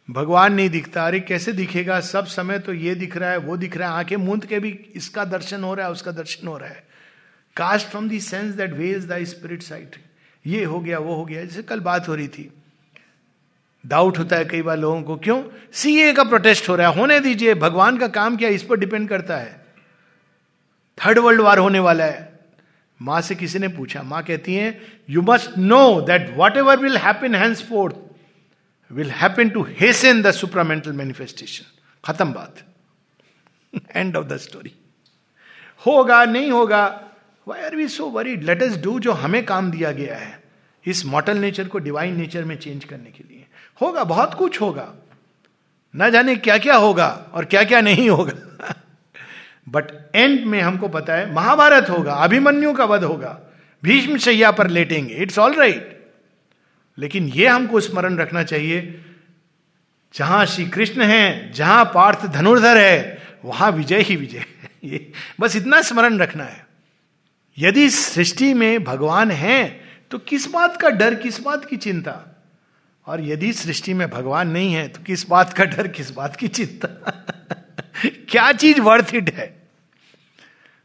[0.10, 2.00] भगवान नहीं दिखता। अरे, कैसे दिखेगा?
[2.00, 4.80] सब समय तो ये दिख रहा है, वो दिख रहा है। आँखें मूंद के भी
[4.96, 6.84] इसका दर्शन हो रहा है, उसका दर्शन हो रहा है।
[7.58, 9.96] Cast from thee sense that veils the spirit sight
[10.48, 12.54] ये हो गया, वो हो गया। जैसे कल बात हो रही थी।
[13.86, 15.44] डाउट होता है कई बार लोगों को, क्यों?
[15.74, 19.10] सीए का प्रोटेस्ट हो रहा है। होने दीजिए, भगवान का काम क्या इस पर डिपेंड
[19.10, 19.63] करता है।
[20.98, 22.32] थर्ड वर्ल्ड वार होने वाला है।
[23.00, 27.36] माँ से किसी ने पूछा, माँ कहती है you must know that whatever will happen
[27.70, 27.96] henceforth
[28.92, 31.66] will happen to hasten the supramental manifestation
[32.04, 32.64] खत्म बात।
[33.92, 34.74] एंड ऑफ़ द स्टोरी
[35.82, 36.86] होगा, नहीं होगा
[37.48, 40.42] why are we so worried let us do जो हमें काम दिया गया है,
[40.86, 43.46] इस मॉटल नेचर को डिवाइन नेचर में चेंज करने के लिए।
[43.82, 44.94] होगा, बहुत कुछ होगा।
[45.94, 48.74] ना जाने क्या क्या होगा और क्या क्या नहीं होगा।
[49.70, 53.40] बट एंड में हमको पता है, महाभारत होगा, अभिमन्यु का वध होगा,
[53.84, 55.90] भीष्म शैया पर लेटेंगे इट्स ऑल राइट
[56.98, 59.02] लेकिन यह हमको स्मरण रखना चाहिए,
[60.14, 64.46] जहाँ श्री कृष्ण है, जहाँ पार्थ धनुर्धर है, वहाँ विजय ही विजय
[64.84, 66.68] ये बस इतना स्मरण रखना है।
[67.58, 72.20] यदि सृष्टि में भगवान है तो किस बात का डर, किस बात की चिंता?
[73.08, 76.48] और यदि सृष्टि में भगवान नहीं है तो किस बात का डर, किस बात की
[76.48, 76.88] चिंता?
[78.06, 79.64] क्या चीज़ वर्थ इट है?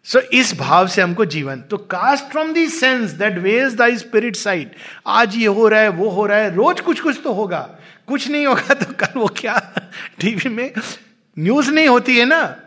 [0.05, 3.97] सो so, इस भाव से हमको जीवन। तो cast from thee sense that veils the
[3.97, 4.71] spirit sight
[5.07, 8.29] आज ये हो रहा है वो हो रहा है रोज कुछ कुछ तो होगा। कुछ
[8.29, 9.75] नहीं होगा तो कल वो क्या?
[10.21, 10.73] टीवी में
[11.39, 12.61] न्यूज़ नहीं होती है ना?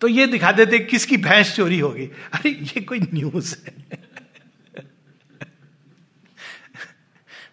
[0.00, 3.98] तो ये दिखा देते किसकी भैंस चोरी होगी। अरे ये कोई न्यूज़ है।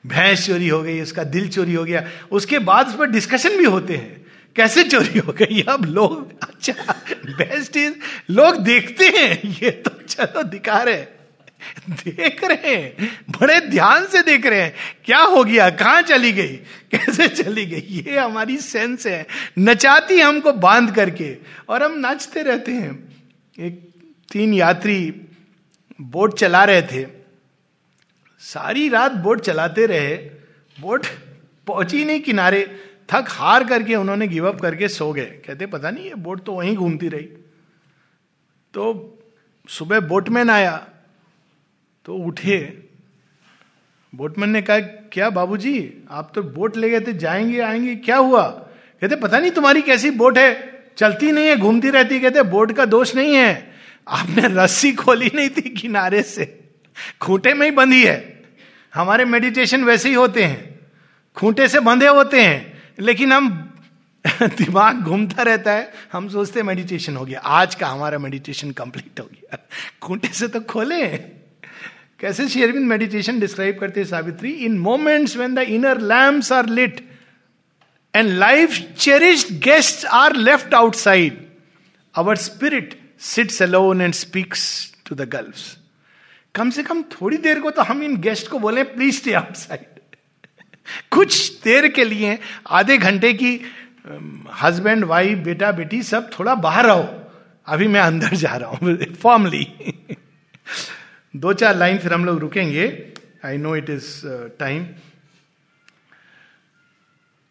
[0.08, 3.64] भैंस चोरी हो गई उसका दिल चोरी हो गया। उसके बाद उस पर डिस्कशन भी
[3.64, 4.27] होते हैं।
[4.58, 5.62] कैसे चोरी हो गई?
[5.62, 7.94] अब लोग अच्छा बेस्ट इज़
[8.30, 11.06] लोग देखते हैं। ये तो चलो दिखा रहे
[11.90, 14.74] देख रहे हैं। बड़े ध्यान से देख रहे हैं।
[15.06, 15.70] क्या हो गया?
[15.70, 16.56] कहाँ चली गई?
[16.92, 18.04] कैसे चली गई?
[18.08, 19.28] ये हमारी सेंस है।
[19.60, 21.38] नचाती हमको बाँध करके।
[21.70, 23.16] और हम नाचते रहते हैं।
[23.60, 23.90] एक
[24.32, 25.14] तीन यात्री
[26.02, 27.08] बोट चला रहे थे।
[28.40, 30.18] सारी रात बोट चलाते रहे।
[30.80, 31.06] बोट
[31.68, 36.06] पहुँची नहीं किनारे। थक हार करके उन्होंने गिव अप करके सो गए। कहते, पता नहीं,
[36.06, 37.24] ये बोट तो वहीं घूमती रही।
[38.74, 39.20] तो
[39.70, 40.88] सुबह बोटमैन आया
[42.06, 42.84] तो उठे।
[44.16, 48.48] बोटमैन ने कहा, क्या बाबूजी, आप तो बोट ले गए थे, जाएँगे, आएँगे, क्या हुआ?
[49.02, 52.86] कहते, पता नहीं, तुम्हारी कैसी बोट है, चलती नहीं है, घूमती रहती कहते, बोट का
[52.86, 53.74] दोष नहीं है,
[54.08, 56.46] आपने रस्सी खोली नहीं थी किनारे से,
[57.22, 58.44] खूंटे में ही बंधी है।
[58.94, 60.80] हमारे मेडिटेशन वैसे ही होते हैं,
[61.38, 63.74] खूंटे से बंधे होते हैं लेकिन हम
[64.42, 69.26] दिमाग घूमता रहता है। हम सोचते मेडिटेशन हो गया। आज का हमारा मेडिटेशन कंप्लीट हो
[69.26, 69.58] गया।
[70.02, 71.08] खूंटे से तो खोले।
[72.20, 74.52] कैसे शेयरविंद मेडिटेशन डिस्क्राइब करते हैं Savitri?
[74.52, 77.10] In moments when the inner lamps are lit
[78.16, 81.48] and life cherished guest are left outside
[82.16, 85.78] our spirit sits alone and speaks to the gulfs
[86.56, 89.97] कम से कम थोड़ी देर को तो हम इन गेस्ट को बोले प्लीज़ स्टे आउटसाइड
[91.12, 92.38] कुछ देर के लिए
[92.68, 93.60] आधे घंटे की
[94.62, 97.24] हस्बैंड वाइफ बेटा, बेटी सब थोड़ा बाहर रहो।
[97.68, 99.68] अभी मैं अंदर जा रहा हूँ फॉर्मली
[101.36, 102.88] दो चार लाइन फिर हम लोग रुकेंगे।
[103.46, 104.06] I know it is
[104.60, 104.86] time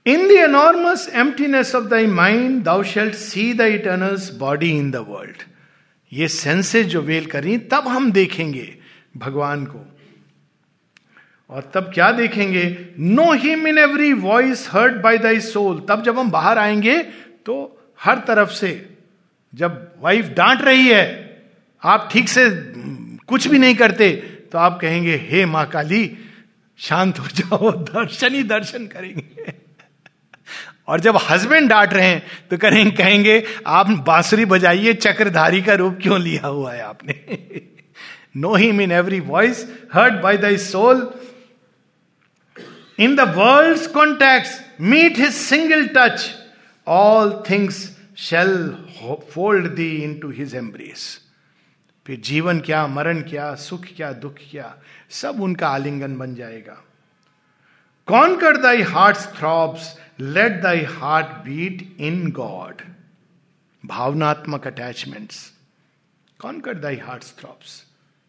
[0.06, 4.96] in the enormous emptiness of thy mind thou shalt see the eternal's body in the
[5.08, 5.42] world
[6.12, 8.78] ये सेंसेस जो वेल करी तब हम देखेंगे
[9.16, 9.95] भगवान को।
[11.50, 12.64] और तब क्या देखेंगे?
[12.98, 15.80] Know him in every voice heard by thy soul.
[15.88, 16.98] तब जब हम बाहर आएँगे
[17.46, 17.54] तो
[18.00, 18.70] हर तरफ़ से
[19.52, 21.04] जब वाइफ डांट रही है,
[21.82, 22.48] आप ठीक से
[23.28, 24.10] कुछ भी नहीं करते
[24.52, 26.16] तो आप कहेंगे, हे माँ काली,
[26.78, 29.52] शांत हो जाओ, दर्शन ही दर्शन करेंगे।
[30.88, 35.98] और जब हस्बैंड डांट रहे हैं तो करेंगे कहेंगे, आप बांसुरी बजाइए, चक्रधारी का रूप
[36.02, 37.14] क्यों लिया हुआ है आपने?
[38.36, 41.10] Know him in every voice heard by thy soul.
[43.00, 46.34] In the world contact meet his single touch
[46.86, 48.76] all things shall
[49.32, 51.20] fold thee into his embrace
[52.06, 54.78] फिर जीवन क्या, मरण क्या, सुख क्या, दुख क्या,
[55.10, 56.82] सब उनका आलिंगन बन जाएगा।
[58.06, 62.82] कौन कर thy heart throbs let thy heart beat in God
[63.86, 65.52] भावनात्मक अटैचमेंट्स
[66.40, 67.84] कौन कर दाई हार्ट थ्रॉब्स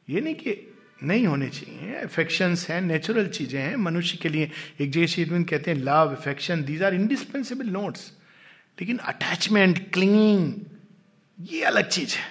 [0.10, 4.51] ये नहीं कि नहीं होने चाहिए। अफेक्शंस हैं नेचुरल चीज़ें हैं, मनुष्य के लिए
[4.81, 8.11] एक जगह शेरविन कहते हैं love affection these are indispensable notes
[8.77, 10.53] लेकिन अटैचमेंट क्लिंगिंग
[11.39, 12.25] ये अलग चीज़ है।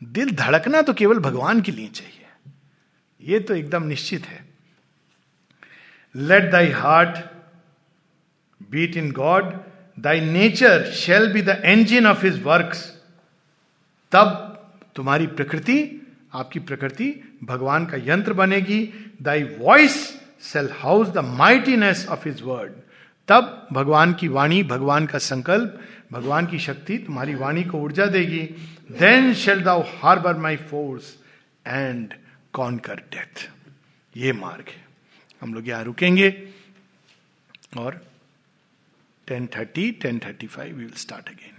[0.00, 2.18] दिल धड़कना तो केवल भगवान के लिए चाहिए।
[3.22, 4.44] ये तो एकदम निश्चित है।
[6.14, 7.18] Let thy heart
[8.70, 9.52] beat in God
[9.98, 12.74] thy nature shall be the engine of his work
[14.12, 14.48] तब
[14.96, 15.76] तुम्हारी प्रकृति,
[16.34, 17.08] आपकी प्रकृति
[17.42, 18.82] भगवान का यंत्र बनेगी
[19.22, 19.96] thy voice
[20.42, 22.72] shall house the mightiness of his word
[23.28, 25.80] तब भगवान की वाणी, भगवान का संकल्प,
[26.12, 28.42] भगवान की शक्ति तुम्हारी वाणी को ऊर्जा देगी।
[28.98, 31.14] Then shall thou harbour my force
[31.66, 32.14] and
[32.78, 33.48] conquer death
[34.14, 34.84] ये मार्ग है।
[35.42, 36.30] हम लोग यहाँ रुकेंगे
[37.78, 38.00] और
[39.28, 41.51] ten thirty ten thirty five will start again